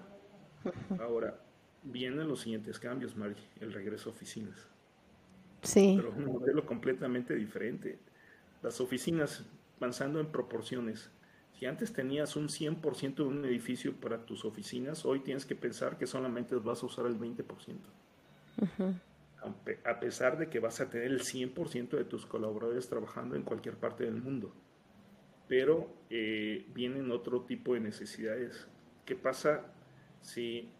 Ahora, 0.99 1.41
vienen 1.83 2.29
los 2.29 2.41
siguientes 2.41 2.79
cambios, 2.79 3.17
Margie, 3.17 3.47
el 3.61 3.73
regreso 3.73 4.11
a 4.11 4.13
oficinas. 4.13 4.69
Sí. 5.63 5.95
Pero 5.97 6.11
un 6.11 6.25
modelo 6.25 6.67
completamente 6.67 7.35
diferente. 7.35 7.99
Las 8.63 8.81
oficinas 8.81 9.45
avanzando 9.79 10.21
en 10.21 10.27
proporciones. 10.27 11.11
Si 11.59 11.67
antes 11.67 11.93
tenías 11.93 12.37
un 12.37 12.49
100% 12.49 13.15
de 13.15 13.23
un 13.23 13.45
edificio 13.45 13.95
para 13.95 14.25
tus 14.27 14.45
oficinas, 14.45 15.05
hoy 15.05 15.21
tienes 15.21 15.47
que 15.47 15.55
pensar 15.55 15.99
que 15.99 16.07
solamente 16.07 16.57
vas 16.57 16.83
a 16.83 16.87
usar 16.87 17.07
el 17.07 17.19
20% 17.19 17.77
a 19.85 20.01
pesar 20.01 20.39
de 20.39 20.49
que 20.49 20.61
vas 20.61 20.81
a 20.81 20.89
tener 20.89 21.09
el 21.09 21.21
100% 21.21 21.91
de 21.91 22.05
tus 22.05 22.27
colaboradores 22.27 22.89
trabajando 22.89 23.35
en 23.35 23.43
cualquier 23.43 23.77
parte 23.77 24.05
del 24.05 24.15
mundo. 24.15 24.53
Pero 25.49 25.93
eh, 26.11 26.67
vienen 26.75 27.11
otro 27.11 27.43
tipo 27.43 27.75
de 27.75 27.81
necesidades. 27.81 28.69
¿Qué 29.05 29.17
pasa 29.17 29.65
si 30.21 30.71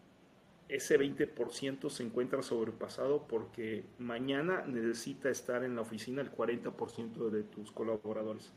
ese 0.69 0.97
20% 0.97 1.89
se 1.89 2.03
encuentra 2.03 2.41
sobrepasado 2.41 3.27
porque 3.27 3.85
mañana 3.99 4.63
necesita 4.65 5.29
estar 5.29 5.63
en 5.63 5.75
la 5.75 5.81
oficina 5.81 6.21
el 6.21 6.31
40% 6.31 7.29
de 7.29 7.43
tus 7.43 7.71
colaboradores? 7.71 8.53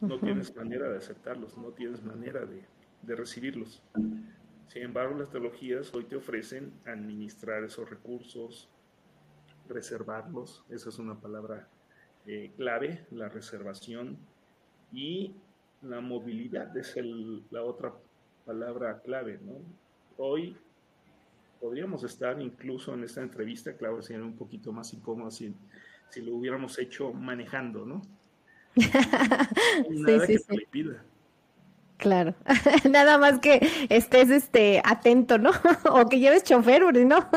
No 0.00 0.18
tienes 0.18 0.54
manera 0.54 0.90
de 0.90 0.98
aceptarlos, 0.98 1.56
no 1.56 1.70
tienes 1.70 2.02
manera 2.02 2.44
de, 2.44 2.64
de 3.02 3.16
recibirlos. 3.16 3.82
Sin 4.68 4.82
embargo, 4.82 5.16
las 5.16 5.30
tecnologías 5.30 5.94
hoy 5.94 6.04
te 6.04 6.16
ofrecen 6.16 6.72
administrar 6.84 7.62
esos 7.64 7.88
recursos, 7.88 8.68
reservarlos, 9.68 10.64
esa 10.68 10.88
es 10.88 10.98
una 10.98 11.18
palabra 11.20 11.68
eh, 12.26 12.52
clave, 12.56 13.06
la 13.10 13.28
reservación 13.28 14.18
y 14.92 15.34
la 15.82 16.00
movilidad 16.00 16.74
es 16.76 16.96
la 17.50 17.62
otra 17.62 17.92
palabra 18.44 19.00
clave, 19.00 19.38
¿no? 19.42 19.60
Hoy 20.16 20.56
podríamos 21.60 22.04
estar 22.04 22.40
incluso 22.40 22.94
en 22.94 23.04
esta 23.04 23.22
entrevista, 23.22 23.76
claro, 23.76 24.02
sería 24.02 24.24
un 24.24 24.36
poquito 24.36 24.72
más 24.72 24.92
incómodo 24.94 25.30
si, 25.30 25.54
si 26.08 26.22
lo 26.22 26.34
hubiéramos 26.34 26.78
hecho 26.78 27.12
manejando, 27.12 27.84
¿no? 27.84 28.02
Nada 29.90 30.26
que 30.26 30.38
sí. 30.38 30.56
pida. 30.70 31.04
Claro, 31.96 32.34
nada 32.90 33.18
más 33.18 33.38
que 33.38 33.66
estés 33.88 34.28
este 34.28 34.82
atento, 34.84 35.38
¿no? 35.38 35.52
o 35.90 36.08
que 36.08 36.18
lleves 36.18 36.42
chofer, 36.42 36.82
¿no? 37.06 37.28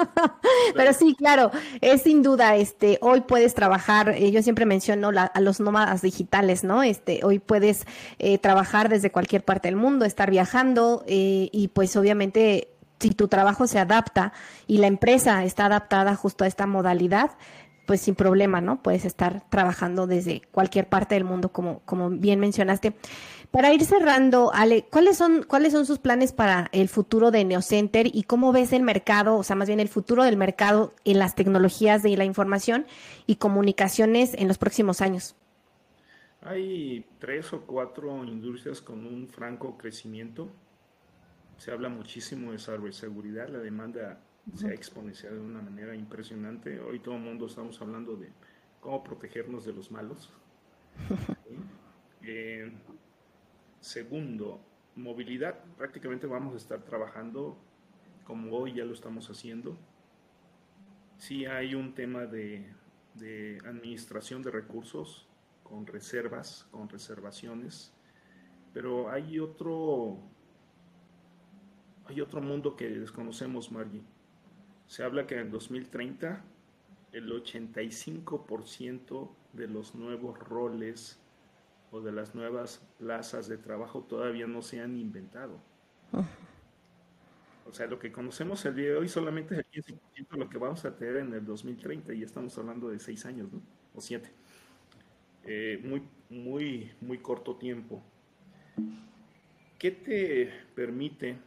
Pero 0.75 0.93
sí, 0.93 1.15
claro, 1.15 1.51
es 1.79 2.01
sin 2.01 2.23
duda, 2.23 2.55
este, 2.55 2.97
hoy 3.01 3.21
puedes 3.21 3.53
trabajar, 3.53 4.09
eh, 4.09 4.31
yo 4.31 4.41
siempre 4.41 4.65
menciono 4.65 5.11
a 5.15 5.41
los 5.41 5.59
nómadas 5.59 6.01
digitales, 6.01 6.63
¿no? 6.63 6.81
Este, 6.83 7.21
hoy 7.23 7.39
puedes 7.39 7.85
eh, 8.17 8.39
trabajar 8.39 8.89
desde 8.89 9.11
cualquier 9.11 9.43
parte 9.45 9.67
del 9.67 9.77
mundo, 9.77 10.05
estar 10.05 10.31
viajando 10.31 11.03
eh, 11.07 11.49
y 11.51 11.67
pues 11.69 11.95
obviamente 11.95 12.69
si 12.99 13.11
tu 13.11 13.27
trabajo 13.27 13.67
se 13.67 13.77
adapta 13.77 14.33
y 14.65 14.79
la 14.79 14.87
empresa 14.87 15.43
está 15.43 15.67
adaptada 15.67 16.15
justo 16.15 16.43
a 16.43 16.47
esta 16.47 16.65
modalidad, 16.65 17.31
pues 17.87 18.01
sin 18.01 18.15
problema, 18.15 18.59
¿no? 18.59 18.83
Puedes 18.83 19.05
estar 19.05 19.49
trabajando 19.49 20.07
desde 20.07 20.41
cualquier 20.51 20.89
parte 20.89 21.15
del 21.15 21.23
mundo, 21.23 21.49
como, 21.53 21.79
como 21.85 22.09
bien 22.09 22.39
mencionaste. 22.39 22.93
Para 23.49 23.73
ir 23.73 23.85
cerrando, 23.85 24.51
Ale, 24.53 24.85
¿cuáles 24.91 25.17
son, 25.17 25.43
¿cuáles 25.43 25.71
son 25.71 25.85
sus 25.85 25.97
planes 25.97 26.33
para 26.33 26.67
el 26.73 26.89
futuro 26.89 27.31
de 27.31 27.45
Neocenter 27.45 28.13
y 28.13 28.23
cómo 28.23 28.51
ves 28.51 28.73
el 28.73 28.83
mercado, 28.83 29.37
o 29.37 29.43
sea, 29.43 29.55
más 29.55 29.69
bien 29.69 29.79
el 29.79 29.87
futuro 29.87 30.25
del 30.25 30.35
mercado 30.35 30.93
en 31.05 31.17
las 31.17 31.33
tecnologías 31.33 32.03
de 32.03 32.17
la 32.17 32.25
información 32.25 32.85
y 33.25 33.37
comunicaciones 33.37 34.33
en 34.33 34.49
los 34.49 34.57
próximos 34.57 34.99
años? 34.99 35.37
Hay 36.41 37.05
tres 37.19 37.53
o 37.53 37.61
cuatro 37.61 38.21
industrias 38.25 38.81
con 38.81 39.05
un 39.05 39.29
franco 39.29 39.77
crecimiento. 39.77 40.49
Se 41.57 41.71
habla 41.71 41.87
muchísimo 41.87 42.51
de 42.51 42.59
ciberseguridad, 42.59 43.47
la 43.47 43.59
demanda 43.59 44.19
se 44.55 44.67
ha 44.67 44.73
exponenciado 44.73 45.35
de 45.35 45.41
una 45.41 45.61
manera 45.61 45.95
impresionante. 45.95 46.79
Hoy 46.79 46.99
todo 46.99 47.15
el 47.15 47.21
mundo 47.21 47.47
estamos 47.47 47.81
hablando 47.81 48.15
de 48.15 48.31
cómo 48.79 49.03
protegernos 49.03 49.65
de 49.65 49.73
los 49.73 49.91
malos. 49.91 50.31
eh, 52.21 52.71
Segundo, 53.87 54.59
movilidad. 54.95 55.63
Prácticamente 55.77 56.27
vamos 56.27 56.53
a 56.55 56.57
estar 56.57 56.83
trabajando 56.83 57.57
como 58.25 58.55
hoy 58.57 58.73
ya 58.73 58.83
lo 58.83 58.93
estamos 58.93 59.29
haciendo. 59.29 59.77
Sí 61.17 61.45
hay 61.45 61.75
un 61.75 61.93
tema 61.93 62.25
de, 62.25 62.73
administración 63.65 64.43
de 64.43 64.51
recursos 64.51 65.27
con 65.63 65.87
reservas, 65.87 66.67
con 66.71 66.89
reservaciones, 66.89 67.93
pero 68.73 69.09
hay 69.09 69.39
otro, 69.39 70.19
hay 72.05 72.19
otro 72.21 72.41
mundo 72.41 72.75
que 72.75 72.89
desconocemos, 72.89 73.71
Margie. 73.71 74.03
Se 74.87 75.03
habla 75.03 75.27
que 75.27 75.35
en 75.35 75.41
el 75.41 75.51
2030 75.51 76.43
el 77.11 77.31
85% 77.31 79.29
de 79.53 79.67
los 79.67 79.95
nuevos 79.95 80.39
roles 80.39 81.19
o 81.91 82.01
de 82.01 82.11
las 82.11 82.35
nuevas 82.35 82.81
plazas 82.97 83.47
de 83.47 83.57
trabajo 83.57 84.01
todavía 84.01 84.47
no 84.47 84.61
se 84.61 84.81
han 84.81 84.97
inventado. 84.97 85.59
O 87.65 87.73
sea, 87.73 87.87
lo 87.87 87.99
que 87.99 88.11
conocemos 88.11 88.65
el 88.65 88.75
día 88.75 88.87
de 88.87 88.95
hoy 88.95 89.09
solamente 89.09 89.55
es 89.55 89.87
el 89.87 89.99
15% 89.99 90.29
de 90.29 90.37
lo 90.37 90.49
que 90.49 90.57
vamos 90.57 90.85
a 90.85 90.95
tener 90.95 91.17
en 91.17 91.33
el 91.33 91.45
2030 91.45 92.13
y 92.13 92.23
estamos 92.23 92.57
hablando 92.57 92.89
de 92.89 92.99
seis 92.99 93.25
años, 93.25 93.51
¿no? 93.51 93.61
O 93.93 94.01
siete. 94.01 94.31
Eh, 95.43 95.81
muy, 95.83 96.01
muy, 96.29 96.91
muy 97.01 97.17
corto 97.17 97.55
tiempo. 97.55 98.01
¿Qué 99.77 99.91
te 99.91 100.51
permite 100.75 101.37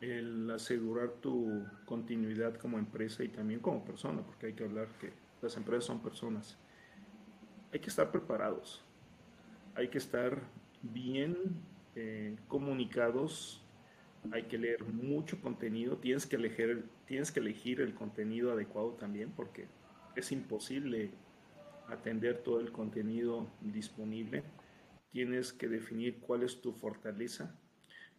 el 0.00 0.50
asegurar 0.50 1.10
tu 1.20 1.64
continuidad 1.84 2.54
como 2.56 2.78
empresa 2.78 3.24
y 3.24 3.28
también 3.28 3.60
como 3.60 3.84
persona? 3.84 4.22
Porque 4.22 4.46
hay 4.46 4.52
que 4.52 4.64
hablar 4.64 4.88
que 5.00 5.12
las 5.42 5.56
empresas 5.56 5.84
son 5.84 6.02
personas. 6.02 6.58
Hay 7.72 7.80
que 7.80 7.88
estar 7.88 8.10
preparados 8.10 8.86
hay 9.76 9.88
que 9.88 9.98
estar 9.98 10.40
bien 10.82 11.36
eh, 11.94 12.34
comunicados, 12.48 13.62
hay 14.32 14.44
que 14.44 14.58
leer 14.58 14.82
mucho 14.84 15.40
contenido, 15.40 15.98
tienes 15.98 16.26
que, 16.26 16.36
elegir, 16.36 16.88
tienes 17.06 17.30
que 17.30 17.40
elegir 17.40 17.80
el 17.80 17.94
contenido 17.94 18.52
adecuado 18.52 18.92
también 18.92 19.30
porque 19.36 19.68
es 20.16 20.32
imposible 20.32 21.10
atender 21.88 22.38
todo 22.38 22.60
el 22.60 22.72
contenido 22.72 23.46
disponible. 23.60 24.42
Tienes 25.12 25.52
que 25.52 25.68
definir 25.68 26.18
cuál 26.20 26.42
es 26.42 26.60
tu 26.60 26.72
fortaleza, 26.72 27.54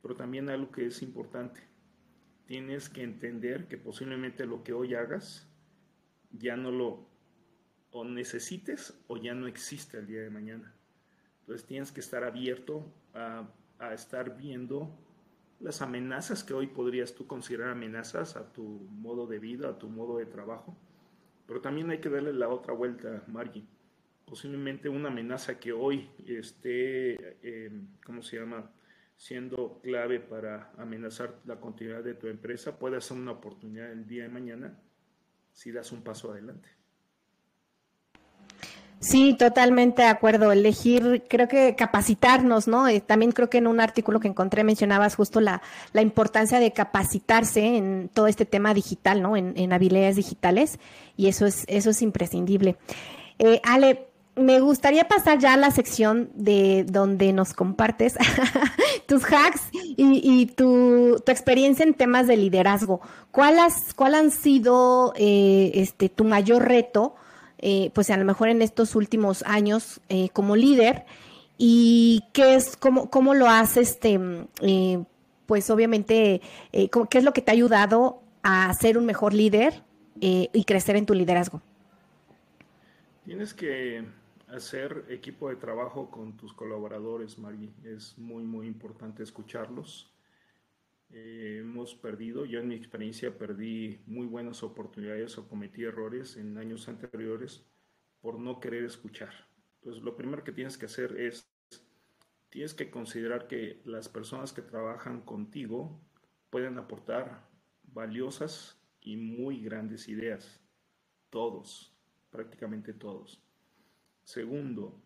pero 0.02 0.16
también 0.16 0.50
algo 0.50 0.72
que 0.72 0.86
es 0.86 1.02
importante, 1.02 1.62
tienes 2.46 2.90
que 2.90 3.04
entender 3.04 3.68
que 3.68 3.78
posiblemente 3.78 4.46
lo 4.46 4.64
que 4.64 4.74
hoy 4.74 4.96
hagas 4.96 5.48
ya 6.32 6.56
no 6.56 6.72
lo 6.72 7.08
o 7.92 8.04
necesites 8.04 9.00
o 9.08 9.18
ya 9.18 9.34
no 9.34 9.48
existe 9.48 9.98
el 9.98 10.08
día 10.08 10.22
de 10.22 10.30
mañana. 10.30 10.74
Entonces 11.42 11.66
tienes 11.66 11.92
que 11.92 12.00
estar 12.00 12.24
abierto 12.24 12.92
a, 13.14 13.48
estar 13.94 14.36
viendo 14.38 14.92
las 15.60 15.82
amenazas 15.82 16.44
que 16.44 16.54
hoy 16.54 16.68
podrías 16.68 17.16
tú 17.16 17.26
considerar 17.26 17.70
amenazas 17.70 18.36
a 18.36 18.52
tu 18.52 18.64
modo 18.64 19.28
de 19.28 19.40
vida, 19.40 19.70
a 19.70 19.78
tu 19.78 19.88
modo 19.88 20.18
de 20.18 20.26
trabajo. 20.26 20.76
Pero 21.48 21.62
también 21.62 21.90
hay 21.90 22.00
que 22.00 22.10
darle 22.10 22.34
la 22.34 22.50
otra 22.50 22.74
vuelta, 22.74 23.24
Margie. 23.28 23.66
Posiblemente 24.26 24.90
una 24.90 25.08
amenaza 25.08 25.58
que 25.60 25.72
hoy 25.72 26.10
esté, 26.28 27.38
eh, 27.42 27.72
¿cómo 28.04 28.22
se 28.22 28.40
llama?, 28.40 28.70
siendo 29.18 29.82
clave 29.82 30.20
para 30.20 30.72
amenazar 30.78 31.40
la 31.46 31.60
continuidad 31.60 32.04
de 32.04 32.14
tu 32.14 32.28
empresa, 32.28 32.78
puede 32.78 33.02
ser 33.02 33.18
una 33.18 33.32
oportunidad 33.32 33.92
el 33.92 34.08
día 34.08 34.24
de 34.24 34.30
mañana 34.30 34.80
si 35.52 35.72
das 35.72 35.92
un 35.92 36.04
paso 36.04 36.32
adelante. 36.32 36.70
Sí, 39.00 39.36
totalmente 39.38 40.02
de 40.02 40.08
acuerdo. 40.08 40.52
Elegir, 40.52 41.24
creo 41.28 41.48
que 41.48 41.76
capacitarnos, 41.76 42.68
¿no? 42.68 42.88
Eh, 42.88 43.00
también 43.00 43.32
creo 43.32 43.50
que 43.50 43.60
en 43.60 43.68
un 43.68 43.80
artículo 43.80 44.20
que 44.20 44.28
encontré 44.28 44.64
mencionabas 44.64 45.16
justo 45.16 45.40
la, 45.40 45.62
la 45.94 46.02
importancia 46.02 46.60
de 46.60 46.74
capacitarse 46.74 47.78
en 47.78 48.10
todo 48.12 48.28
este 48.28 48.46
tema 48.46 48.74
digital, 48.74 49.22
¿no? 49.22 49.38
En, 49.38 49.54
en 49.56 49.72
habilidades 49.72 50.16
digitales 50.16 50.80
y 51.16 51.28
eso 51.28 51.46
es, 51.46 51.64
eso 51.68 51.92
es 51.92 52.02
imprescindible. 52.02 52.78
Eh, 53.38 53.62
Ale, 53.64 54.08
me 54.38 54.60
gustaría 54.60 55.08
pasar 55.08 55.40
ya 55.40 55.54
a 55.54 55.58
la 55.58 55.72
sección 55.72 56.30
de 56.36 56.86
donde 56.88 57.34
nos 57.34 57.54
compartes 57.54 58.16
tus 59.08 59.24
hacks 59.24 59.62
y, 59.72 60.46
tu, 60.48 61.16
experiencia 61.28 61.84
en 61.84 61.94
temas 61.94 62.28
de 62.28 62.38
liderazgo. 62.38 63.02
¿Cuál, 63.32 63.60
has, 63.60 63.94
cuál 63.94 64.16
han 64.16 64.32
sido 64.32 65.14
eh, 65.18 65.72
este, 65.74 66.10
tu 66.10 66.24
mayor 66.24 66.68
reto, 66.68 67.16
eh, 67.58 67.92
pues 67.94 68.10
a 68.12 68.18
lo 68.18 68.26
mejor 68.26 68.50
en 68.50 68.62
estos 68.62 68.96
últimos 68.96 69.44
años 69.44 70.02
eh, 70.10 70.30
como 70.30 70.56
líder? 70.56 71.06
¿Y 71.58 72.24
qué 72.34 72.56
es, 72.56 72.78
cómo, 72.78 73.10
cómo 73.10 73.34
lo 73.34 73.50
has, 73.50 73.78
este, 73.78 74.20
pues 75.48 75.70
obviamente, 75.72 76.42
qué 76.72 77.18
es 77.18 77.24
lo 77.24 77.34
que 77.34 77.42
te 77.42 77.50
ha 77.50 77.54
ayudado 77.54 78.22
a 78.44 78.72
ser 78.76 79.00
un 79.00 79.08
mejor 79.08 79.34
líder 79.34 79.82
y 80.20 80.64
crecer 80.66 80.96
en 80.98 81.08
tu 81.08 81.16
liderazgo? 81.16 81.64
Tienes 83.26 83.56
que 83.56 84.06
hacer 84.48 85.06
equipo 85.10 85.50
de 85.50 85.58
trabajo 85.58 86.10
con 86.10 86.38
tus 86.38 86.54
colaboradores, 86.54 87.38
Mari. 87.38 87.74
Es 87.84 88.18
muy, 88.18 88.44
muy 88.44 88.68
importante 88.68 89.24
escucharlos. 89.24 90.14
Eh, 91.10 91.60
hemos 91.62 91.96
perdido, 91.96 92.46
yo 92.46 92.60
en 92.60 92.68
mi 92.68 92.76
experiencia 92.76 93.38
perdí 93.38 94.02
muy 94.06 94.26
buenas 94.26 94.64
oportunidades 94.64 95.38
o 95.38 95.48
cometí 95.48 95.84
errores 95.84 96.36
en 96.38 96.58
años 96.58 96.88
anteriores 96.88 97.66
por 98.22 98.40
no 98.40 98.60
querer 98.60 98.84
escuchar. 98.84 99.34
Entonces, 99.76 100.04
lo 100.04 100.18
primero 100.18 100.44
que 100.44 100.52
tienes 100.52 100.78
que 100.78 100.86
hacer 100.88 101.20
es, 101.20 101.50
tienes 102.50 102.74
que 102.74 102.90
considerar 102.90 103.48
que 103.48 103.82
las 103.86 104.10
personas 104.10 104.52
que 104.52 104.62
trabajan 104.62 105.22
contigo 105.22 106.02
pueden 106.50 106.78
aportar 106.78 107.48
valiosas 107.84 108.82
y 109.02 109.16
muy 109.16 109.62
grandes 109.62 110.10
ideas. 110.10 110.60
Todos, 111.30 111.96
prácticamente 112.32 112.94
todos. 112.94 113.47
Segundo, 114.28 115.02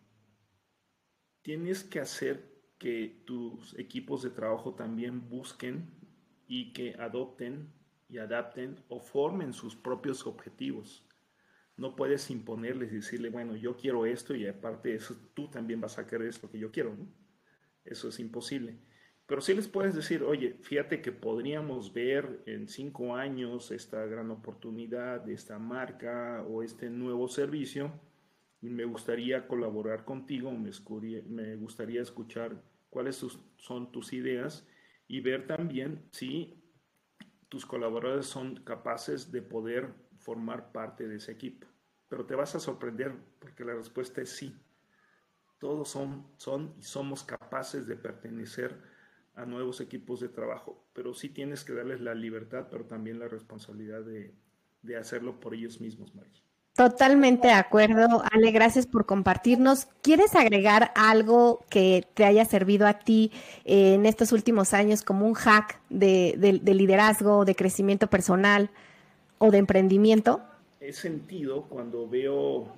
tienes 1.42 1.84
que 1.84 2.00
hacer 2.00 2.42
que 2.76 3.22
tus 3.24 3.78
equipos 3.78 4.24
de 4.24 4.30
trabajo 4.30 4.74
también 4.74 5.28
busquen 5.28 5.88
y 6.48 6.72
que 6.72 6.96
adopten 6.98 7.72
y 8.08 8.18
adapten 8.18 8.82
o 8.88 8.98
formen 8.98 9.52
sus 9.52 9.76
propios 9.76 10.26
objetivos. 10.26 11.06
No 11.76 11.94
puedes 11.94 12.32
imponerles 12.32 12.90
y 12.90 12.96
decirle, 12.96 13.30
bueno, 13.30 13.54
yo 13.54 13.76
quiero 13.76 14.06
esto 14.06 14.34
y 14.34 14.48
aparte 14.48 14.88
de 14.88 14.96
eso, 14.96 15.14
tú 15.34 15.48
también 15.48 15.80
vas 15.80 15.98
a 15.98 16.06
querer 16.08 16.26
esto 16.26 16.50
que 16.50 16.58
yo 16.58 16.72
quiero. 16.72 16.96
Eso 17.84 18.08
es 18.08 18.18
imposible. 18.18 18.80
Pero 19.26 19.40
sí 19.40 19.54
les 19.54 19.68
puedes 19.68 19.94
decir, 19.94 20.24
oye, 20.24 20.58
fíjate 20.62 21.00
que 21.00 21.12
podríamos 21.12 21.92
ver 21.92 22.42
en 22.46 22.66
cinco 22.66 23.14
años 23.14 23.70
esta 23.70 24.04
gran 24.04 24.32
oportunidad 24.32 25.20
de 25.20 25.34
esta 25.34 25.60
marca 25.60 26.44
o 26.48 26.64
este 26.64 26.90
nuevo 26.90 27.28
servicio 27.28 27.92
me 28.62 28.84
gustaría 28.84 29.48
colaborar 29.48 30.04
contigo, 30.04 30.52
me, 30.52 31.56
gustaría 31.56 32.00
escuchar 32.00 32.62
cuáles 32.90 33.24
son 33.56 33.90
tus 33.90 34.12
ideas 34.12 34.66
y 35.08 35.20
ver 35.20 35.46
también 35.46 36.06
si 36.12 36.62
tus 37.48 37.66
colaboradores 37.66 38.26
son 38.26 38.56
capaces 38.62 39.32
de 39.32 39.42
poder 39.42 39.92
formar 40.18 40.70
parte 40.70 41.08
de 41.08 41.16
ese 41.16 41.32
equipo. 41.32 41.66
Pero 42.08 42.24
te 42.24 42.36
vas 42.36 42.54
a 42.54 42.60
sorprender 42.60 43.14
porque 43.40 43.64
la 43.64 43.74
respuesta 43.74 44.22
es 44.22 44.30
sí. 44.30 44.56
Todos 45.58 45.88
son, 45.88 46.26
son 46.36 46.74
y 46.78 46.82
somos 46.82 47.24
capaces 47.24 47.86
de 47.86 47.96
pertenecer 47.96 48.80
a 49.34 49.44
nuevos 49.44 49.80
equipos 49.80 50.20
de 50.20 50.28
trabajo, 50.28 50.86
pero 50.92 51.14
sí 51.14 51.28
tienes 51.28 51.64
que 51.64 51.72
darles 51.72 52.00
la 52.00 52.14
libertad, 52.14 52.68
pero 52.70 52.84
también 52.84 53.18
la 53.18 53.28
responsabilidad 53.28 54.02
de, 54.02 54.34
de 54.82 54.96
hacerlo 54.96 55.40
por 55.40 55.54
ellos 55.54 55.80
mismos, 55.80 56.14
María. 56.14 56.42
Totalmente 56.74 57.48
de 57.48 57.54
acuerdo. 57.54 58.22
Ale, 58.32 58.50
gracias 58.50 58.86
por 58.86 59.04
compartirnos. 59.04 59.86
¿Quieres 60.00 60.34
agregar 60.34 60.90
algo 60.94 61.66
que 61.68 62.06
te 62.14 62.24
haya 62.24 62.46
servido 62.46 62.86
a 62.86 62.98
ti 62.98 63.30
eh, 63.66 63.94
en 63.94 64.06
estos 64.06 64.32
últimos 64.32 64.72
años 64.72 65.02
como 65.02 65.26
un 65.26 65.34
hack 65.34 65.80
de, 65.90 66.60
liderazgo, 66.64 67.44
de 67.44 67.54
crecimiento 67.54 68.06
personal 68.06 68.70
o 69.36 69.50
de 69.50 69.58
emprendimiento? 69.58 70.42
He 70.80 70.94
sentido 70.94 71.64
cuando 71.64 72.08
veo 72.08 72.72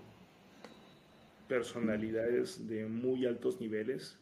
personalidades 1.47 2.67
de 2.67 2.87
muy 2.87 3.27
altos 3.27 3.61
niveles 3.61 4.19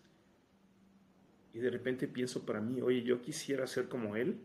y 1.55 1.61
de 1.61 1.71
repente 1.71 2.09
pienso 2.09 2.45
para 2.45 2.61
mí, 2.61 2.83
oye, 2.83 3.03
yo 3.03 3.23
quisiera 3.23 3.67
ser 3.67 3.89
como 3.89 4.17
él 4.17 4.39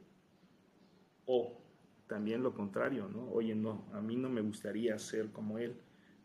o 1.25 1.51
también 2.07 2.41
lo 2.41 2.53
contrario, 2.53 3.09
¿no? 3.09 3.29
Oye, 3.31 3.53
no, 3.53 3.85
a 3.93 4.01
mí 4.01 4.15
no 4.15 4.29
me 4.29 4.41
gustaría 4.41 4.97
ser 4.97 5.31
como 5.31 5.57
él, 5.59 5.75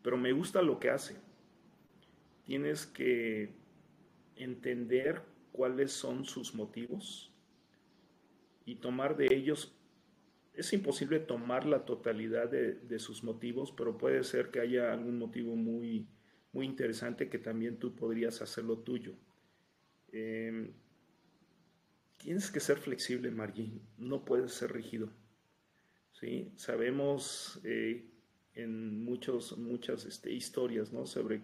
pero 0.01 0.17
me 0.17 0.31
gusta 0.31 0.61
lo 0.61 0.79
que 0.79 0.89
hace. 0.89 1.17
Tienes 2.45 2.85
que 2.85 3.53
entender 4.35 5.21
cuáles 5.51 5.91
son 5.91 6.25
sus 6.25 6.55
motivos 6.55 7.31
y 8.65 8.75
tomar 8.75 9.17
de 9.17 9.33
ellos. 9.33 9.75
Es 10.53 10.71
imposible 10.73 11.19
tomar 11.19 11.65
la 11.65 11.85
totalidad 11.85 12.49
de, 12.49 12.99
sus 12.99 13.23
motivos, 13.23 13.71
pero 13.71 13.97
puede 13.97 14.23
ser 14.23 14.51
que 14.51 14.59
haya 14.59 14.93
algún 14.93 15.17
motivo 15.17 15.55
muy, 15.55 16.07
muy 16.51 16.65
interesante 16.65 17.29
que 17.29 17.39
también 17.39 17.77
tú 17.77 17.95
podrías 17.95 18.41
hacerlo 18.41 18.77
tuyo. 18.79 19.13
Em, 20.11 20.71
tienes 22.17 22.51
que 22.51 22.59
ser 22.59 22.77
flexible, 22.77 23.31
Margin. 23.31 23.81
No 23.97 24.23
puedes 24.23 24.53
ser 24.53 24.71
rígido. 24.71 25.09
Sabemos 26.55 27.59
eh, 27.63 28.05
en 28.55 29.03
muchos, 29.03 29.57
muchas 29.57 30.05
este, 30.05 30.31
historias 30.31 30.93
¿no? 30.93 31.05
sobre 31.05 31.41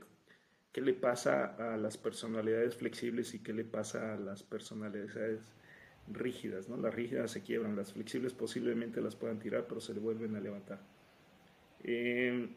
qué 0.71 0.81
le 0.81 0.93
pasa 0.93 1.73
a 1.73 1.77
las 1.77 1.97
personalidades 1.97 2.75
flexibles 2.75 3.33
y 3.33 3.39
qué 3.39 3.53
le 3.53 3.65
pasa 3.65 4.13
a 4.13 4.17
las 4.17 4.43
personalidades 4.43 5.41
rígidas. 6.07 6.69
¿no? 6.69 6.77
Las 6.77 6.93
rígidas 6.93 7.31
se 7.31 7.41
quiebran, 7.41 7.75
las 7.75 7.93
flexibles 7.93 8.33
posiblemente 8.33 9.01
las 9.01 9.15
puedan 9.15 9.39
tirar, 9.39 9.65
pero 9.67 9.81
se 9.81 9.93
le 9.93 9.99
vuelven 9.99 10.35
a 10.35 10.39
levantar. 10.39 10.79
Em, 11.83 12.49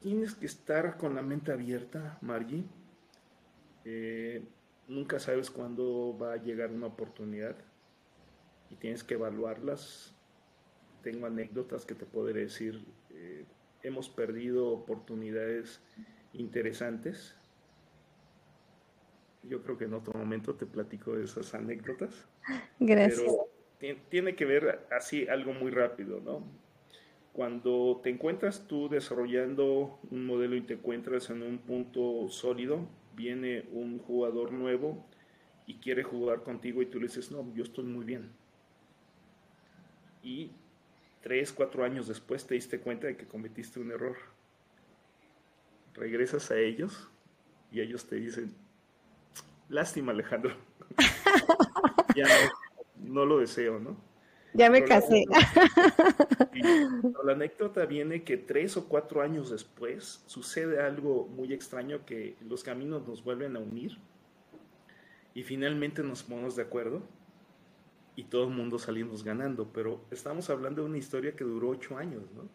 tienes 0.00 0.34
que 0.34 0.46
estar 0.46 0.96
con 0.96 1.14
la 1.14 1.22
mente 1.22 1.52
abierta, 1.52 2.18
Margie. 2.20 2.64
Eh, 3.84 4.42
nunca 4.86 5.18
sabes 5.18 5.50
cuándo 5.50 6.16
va 6.20 6.34
a 6.34 6.36
llegar 6.36 6.70
una 6.70 6.86
oportunidad 6.86 7.56
y 8.70 8.76
tienes 8.76 9.04
que 9.04 9.14
evaluarlas. 9.14 10.14
Tengo 11.02 11.26
anécdotas 11.26 11.86
que 11.86 11.94
te 11.94 12.06
podré 12.06 12.42
decir. 12.42 12.84
Eh, 13.10 13.44
hemos 13.82 14.08
perdido 14.08 14.68
oportunidades 14.68 15.80
interesantes. 16.32 17.36
Yo 19.44 19.62
creo 19.62 19.78
que 19.78 19.84
en 19.84 19.94
otro 19.94 20.12
momento 20.18 20.54
te 20.54 20.66
platico 20.66 21.14
de 21.14 21.24
esas 21.24 21.54
anécdotas. 21.54 22.28
Gracias. 22.80 23.32
Pero 23.78 24.00
tiene 24.08 24.34
que 24.34 24.44
ver 24.44 24.86
así 24.90 25.28
algo 25.28 25.52
muy 25.52 25.70
rápido, 25.70 26.20
¿no? 26.20 26.42
Cuando 27.32 28.00
te 28.02 28.10
encuentras 28.10 28.66
tú 28.66 28.88
desarrollando 28.88 30.00
un 30.10 30.26
modelo 30.26 30.56
y 30.56 30.62
te 30.62 30.74
encuentras 30.74 31.30
en 31.30 31.42
un 31.42 31.58
punto 31.58 32.28
sólido, 32.28 32.88
viene 33.14 33.64
un 33.70 34.00
jugador 34.00 34.50
nuevo 34.50 35.06
y 35.64 35.74
quiere 35.78 36.02
jugar 36.02 36.42
contigo 36.42 36.82
y 36.82 36.86
tú 36.86 36.98
le 36.98 37.06
dices, 37.06 37.30
no, 37.30 37.54
yo 37.54 37.62
estoy 37.62 37.84
muy 37.84 38.04
bien 38.04 38.32
y 40.22 40.50
tres, 41.22 41.52
cuatro 41.52 41.84
años 41.84 42.08
después 42.08 42.46
te 42.46 42.54
diste 42.54 42.80
cuenta 42.80 43.06
de 43.06 43.16
que 43.16 43.26
cometiste 43.26 43.80
un 43.80 43.90
error. 43.90 44.16
Regresas 45.94 46.50
a 46.50 46.58
ellos 46.58 47.08
y 47.72 47.80
ellos 47.80 48.06
te 48.06 48.16
dicen, 48.16 48.54
lástima 49.68 50.12
Alejandro, 50.12 50.54
ya 52.16 52.26
no, 52.96 53.26
lo 53.26 53.38
deseo, 53.38 53.78
¿no? 53.78 53.96
Ya 54.54 54.70
me 54.70 54.84
casé. 54.84 55.24
La, 57.24 57.32
anécdota 57.32 57.84
viene 57.84 58.24
que 58.24 58.36
tres 58.38 58.76
o 58.76 58.88
cuatro 58.88 59.20
años 59.20 59.50
después 59.50 60.22
sucede 60.26 60.80
algo 60.80 61.26
muy 61.26 61.52
extraño 61.52 62.04
que 62.06 62.36
los 62.48 62.64
caminos 62.64 63.06
nos 63.06 63.22
vuelven 63.22 63.56
a 63.56 63.60
unir 63.60 63.98
y 65.34 65.42
finalmente 65.42 66.02
nos 66.02 66.22
ponemos 66.22 66.56
de 66.56 66.62
acuerdo 66.62 67.02
y 68.18 68.24
todo 68.24 68.48
el 68.48 68.50
mundo 68.50 68.80
salimos 68.80 69.22
ganando, 69.22 69.72
pero 69.72 70.04
estamos 70.10 70.50
hablando 70.50 70.82
de 70.82 70.88
una 70.88 70.98
historia 70.98 71.36
que 71.36 71.44
duró 71.44 71.68
ocho 71.68 71.96
años, 71.96 72.24
¿no? 72.34 72.48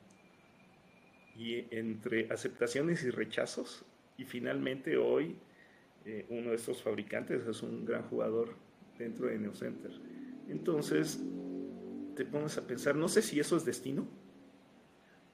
Y 1.42 1.74
entre 1.74 2.30
aceptaciones 2.30 3.02
y 3.06 3.10
rechazos, 3.10 3.86
y 4.18 4.26
finalmente 4.26 4.98
hoy 4.98 5.38
eh, 6.04 6.26
uno 6.28 6.50
de 6.50 6.58
estos 6.58 6.84
fabricantes 6.84 7.48
es 7.48 7.64
un 7.64 7.86
gran 7.86 8.04
jugador 8.10 8.58
dentro 8.98 9.28
de 9.28 9.40
Neocenter. 9.40 9.94
Entonces, 10.50 11.24
te 12.18 12.26
pones 12.26 12.58
a 12.58 12.68
pensar, 12.68 12.98
no 12.98 13.08
sé 13.08 13.22
si 13.22 13.40
eso 13.40 13.56
es 13.56 13.64
destino 13.64 14.06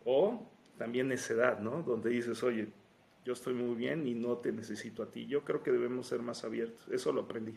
o 0.06 0.48
también 0.78 1.08
necedad, 1.08 1.60
¿no? 1.60 1.82
Donde 1.82 2.12
dices, 2.12 2.44
oye, 2.44 2.68
yo 3.26 3.34
estoy 3.34 3.56
muy 3.56 3.74
bien 3.76 4.06
y 4.06 4.14
no 4.14 4.38
te 4.38 4.52
necesito 4.52 5.02
a 5.02 5.10
ti. 5.10 5.26
Yo 5.26 5.44
creo 5.44 5.64
que 5.64 5.72
debemos 5.72 6.06
ser 6.06 6.22
más 6.22 6.44
abiertos. 6.44 6.88
Eso 6.92 7.12
lo 7.12 7.22
aprendí. 7.22 7.56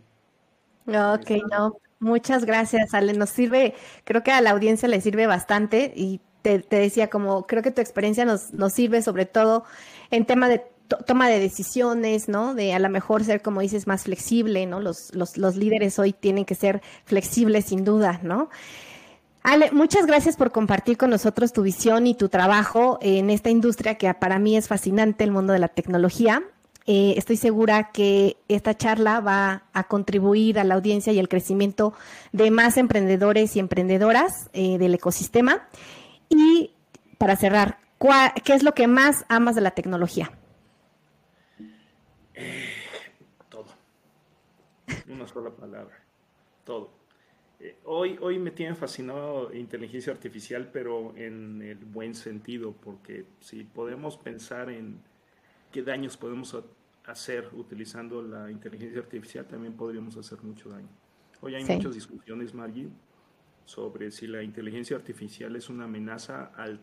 Ok, 0.86 1.30
no, 1.50 1.76
muchas 2.00 2.44
gracias, 2.44 2.94
Ale. 2.94 3.12
Nos 3.14 3.30
sirve, 3.30 3.74
creo 4.04 4.22
que 4.22 4.32
a 4.32 4.40
la 4.40 4.50
audiencia 4.50 4.88
le 4.88 5.00
sirve 5.00 5.26
bastante 5.26 5.92
y 5.94 6.20
te, 6.42 6.58
decía, 6.68 7.08
como 7.08 7.46
creo 7.46 7.62
que 7.62 7.70
tu 7.70 7.80
experiencia 7.80 8.24
nos, 8.24 8.52
nos 8.52 8.72
sirve 8.72 9.02
sobre 9.02 9.26
todo 9.26 9.64
en 10.10 10.26
tema 10.26 10.48
de 10.48 10.64
toma 11.06 11.28
de 11.28 11.38
decisiones, 11.38 12.28
¿no? 12.28 12.54
De 12.54 12.74
a 12.74 12.78
lo 12.78 12.90
mejor 12.90 13.24
ser, 13.24 13.40
como 13.40 13.60
dices, 13.60 13.86
más 13.86 14.04
flexible, 14.04 14.66
¿no? 14.66 14.80
Los, 14.80 15.14
los, 15.14 15.38
los 15.38 15.56
líderes 15.56 15.98
hoy 15.98 16.12
tienen 16.12 16.44
que 16.44 16.54
ser 16.54 16.82
flexibles 17.04 17.66
sin 17.66 17.84
duda, 17.84 18.20
¿no? 18.22 18.50
Ale, 19.42 19.70
muchas 19.72 20.06
gracias 20.06 20.36
por 20.36 20.52
compartir 20.52 20.96
con 20.96 21.10
nosotros 21.10 21.52
tu 21.52 21.62
visión 21.62 22.06
y 22.06 22.14
tu 22.14 22.28
trabajo 22.28 22.98
en 23.00 23.28
esta 23.30 23.50
industria 23.50 23.96
que 23.96 24.12
para 24.14 24.38
mí 24.38 24.56
es 24.56 24.68
fascinante, 24.68 25.24
el 25.24 25.32
mundo 25.32 25.52
de 25.52 25.58
la 25.58 25.68
tecnología. 25.68 26.42
Eh, 26.86 27.14
estoy 27.16 27.36
segura 27.36 27.90
que 27.92 28.36
esta 28.48 28.76
charla 28.76 29.20
va 29.20 29.64
a 29.72 29.84
contribuir 29.84 30.58
a 30.58 30.64
la 30.64 30.74
audiencia 30.74 31.12
y 31.12 31.18
al 31.18 31.28
crecimiento 31.28 31.94
de 32.32 32.50
más 32.50 32.76
emprendedores 32.76 33.54
y 33.56 33.60
emprendedoras 33.60 34.50
eh, 34.52 34.78
del 34.78 34.94
ecosistema. 34.94 35.68
Y 36.28 36.72
para 37.18 37.36
cerrar, 37.36 37.78
¿qué 38.44 38.54
es 38.54 38.62
lo 38.62 38.74
que 38.74 38.86
más 38.86 39.24
amas 39.28 39.54
de 39.54 39.60
la 39.60 39.72
tecnología? 39.72 40.32
todo. 43.48 43.66
Una 45.08 45.26
sola 45.28 45.50
palabra. 45.50 45.94
Todo. 46.64 46.90
Eh, 47.60 47.76
hoy, 47.84 48.18
hoy 48.20 48.40
me 48.40 48.50
tiene 48.50 48.74
fascinado 48.74 49.54
inteligencia 49.54 50.12
artificial, 50.12 50.68
pero 50.72 51.14
en 51.16 51.62
el 51.62 51.78
buen 51.78 52.16
sentido, 52.16 52.72
porque 52.72 53.24
si 53.40 53.62
podemos 53.62 54.16
pensar 54.16 54.68
en 54.68 55.00
qué 55.72 55.82
daños 55.82 56.16
podemos 56.16 56.56
hacer 57.04 57.48
utilizando 57.54 58.22
la 58.22 58.50
inteligencia 58.50 59.00
artificial, 59.00 59.46
también 59.46 59.74
podríamos 59.74 60.16
hacer 60.16 60.40
mucho 60.42 60.68
daño. 60.68 60.88
Hoy 61.40 61.56
hay 61.56 61.64
muchas 61.64 61.94
discusiones, 61.94 62.54
Margie, 62.54 62.88
sobre 63.64 64.12
si 64.12 64.28
la 64.28 64.42
inteligencia 64.42 64.96
artificial 64.96 65.56
es 65.56 65.68
una 65.68 65.84
amenaza 65.84 66.52
al 66.56 66.80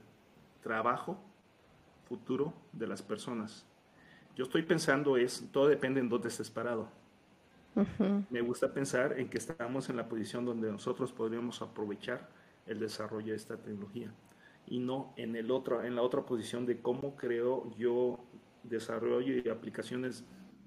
trabajo 0.61 1.17
futuro 2.09 2.53
de 2.73 2.87
las 2.87 3.01
personas. 3.01 3.65
Yo 4.35 4.43
estoy 4.43 4.63
pensando 4.63 5.15
es, 5.15 5.47
todo 5.51 5.67
depende 5.67 6.01
en 6.01 6.09
dónde 6.09 6.27
estés 6.27 6.49
parado. 6.49 6.89
Me 8.29 8.41
gusta 8.41 8.73
pensar 8.73 9.17
en 9.19 9.29
que 9.29 9.37
estamos 9.37 9.89
en 9.89 9.95
la 9.95 10.09
posición 10.09 10.43
donde 10.43 10.69
nosotros 10.69 11.13
podríamos 11.13 11.61
aprovechar 11.61 12.27
el 12.65 12.79
desarrollo 12.79 13.31
de 13.31 13.37
esta 13.37 13.55
tecnología 13.55 14.11
y 14.67 14.79
no 14.79 15.13
en 15.15 15.35
el 15.35 15.51
otro, 15.51 15.83
en 15.83 15.95
la 15.95 16.01
otra 16.01 16.25
posición 16.25 16.65
de 16.65 16.81
cómo 16.81 17.15
creo 17.15 17.71
yo 17.77 18.19
desarrollo 18.63 19.35
y 19.35 19.49
aplicaciones 19.49 20.23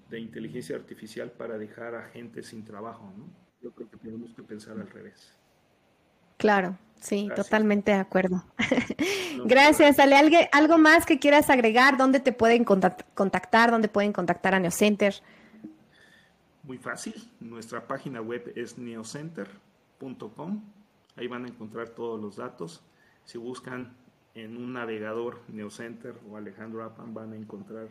de 0.09 0.19
inteligencia 0.19 0.75
artificial 0.75 1.31
para 1.31 1.57
dejar 1.57 1.95
a 1.95 2.09
gente 2.09 2.43
sin 2.43 2.63
trabajo, 2.63 3.11
¿no? 3.17 3.25
Yo 3.61 3.71
creo 3.71 3.89
que 3.89 3.97
tenemos 3.97 4.33
que 4.33 4.43
pensar 4.43 4.79
al 4.79 4.89
revés. 4.89 5.33
Claro, 6.37 6.77
sí, 6.99 7.29
totalmente 7.35 7.91
de 7.91 7.97
acuerdo. 7.97 8.43
Gracias, 9.45 9.99
Ale. 9.99 10.49
¿Algo 10.51 10.77
más 10.77 11.05
que 11.05 11.19
quieras 11.19 11.49
agregar? 11.49 11.97
¿Dónde 11.97 12.19
te 12.19 12.33
pueden 12.33 12.65
contactar? 12.65 13.71
¿Dónde 13.71 13.87
pueden 13.87 14.11
contactar 14.11 14.53
a 14.53 14.59
Neocenter? 14.59 15.15
Muy 16.63 16.77
fácil. 16.77 17.15
Nuestra 17.39 17.87
página 17.87 18.21
web 18.21 18.51
es 18.55 18.77
neocenter.com. 18.77 20.63
Ahí 21.15 21.27
van 21.27 21.45
a 21.45 21.47
encontrar 21.47 21.89
todos 21.89 22.19
los 22.21 22.37
datos. 22.37 22.83
Si 23.25 23.37
buscan 23.37 23.95
en 24.35 24.57
un 24.57 24.73
navegador 24.73 25.41
Neocenter 25.47 26.15
o 26.29 26.37
Alejandro 26.37 26.83
Apan 26.83 27.13
van 27.13 27.33
a 27.33 27.35
encontrar 27.35 27.87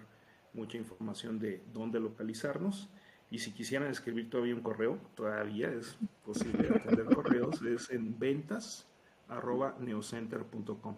mucha 0.53 0.77
información 0.77 1.39
de 1.39 1.63
dónde 1.73 2.01
localizarnos. 2.01 2.89
Y 3.31 3.39
si 3.39 3.53
quisieran 3.53 3.89
escribir 3.89 4.29
todavía 4.29 4.55
un 4.55 4.61
correo, 4.61 4.99
todavía 5.15 5.73
es 5.73 5.97
posible 6.25 6.69
atender 6.69 7.07
correos, 7.15 7.63
es 7.63 7.91
en 7.91 8.19
ventas 8.19 8.87
arroba 9.29 9.77
neocenter.com. 9.81 10.97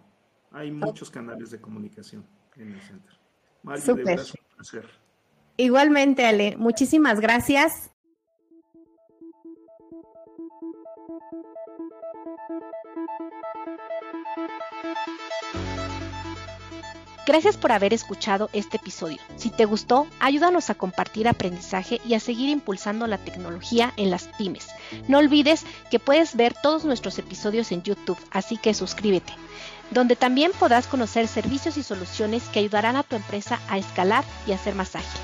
Hay 0.51 0.71
muchos 0.71 1.09
canales 1.09 1.51
de 1.51 1.61
comunicación 1.61 2.25
en 2.55 2.71
Neocenter. 2.71 3.13
Mario, 3.63 3.95
de 3.95 4.03
verdad 4.03 4.25
un 4.25 4.55
placer. 4.55 4.89
Igualmente, 5.57 6.25
Ale, 6.25 6.55
muchísimas 6.57 7.19
gracias. 7.19 7.91
Gracias 17.25 17.57
por 17.57 17.71
haber 17.71 17.91
escuchado 17.93 18.49
este 18.53 18.77
episodio. 18.77 19.17
Si 19.35 19.49
te 19.49 19.65
gustó, 19.65 20.05
ayúdanos 20.19 20.69
a 20.69 20.75
compartir 20.75 21.27
aprendizaje 21.27 21.99
y 22.05 22.13
a 22.13 22.19
seguir 22.19 22.49
impulsando 22.49 23.07
la 23.07 23.17
tecnología 23.17 23.93
en 23.97 24.11
las 24.11 24.27
pymes. 24.37 24.67
No 25.07 25.17
olvides 25.17 25.65
que 25.89 25.99
puedes 25.99 26.35
ver 26.35 26.53
todos 26.61 26.85
nuestros 26.85 27.17
episodios 27.17 27.71
en 27.71 27.81
YouTube, 27.81 28.19
así 28.29 28.57
que 28.57 28.75
suscríbete, 28.75 29.33
donde 29.89 30.15
también 30.15 30.51
podrás 30.59 30.85
conocer 30.85 31.27
servicios 31.27 31.77
y 31.77 31.83
soluciones 31.83 32.43
que 32.43 32.59
ayudarán 32.59 32.95
a 32.95 33.03
tu 33.03 33.15
empresa 33.15 33.59
a 33.69 33.79
escalar 33.79 34.23
y 34.45 34.51
a 34.51 34.59
ser 34.59 34.75
más 34.75 34.95
ágil. 34.95 35.21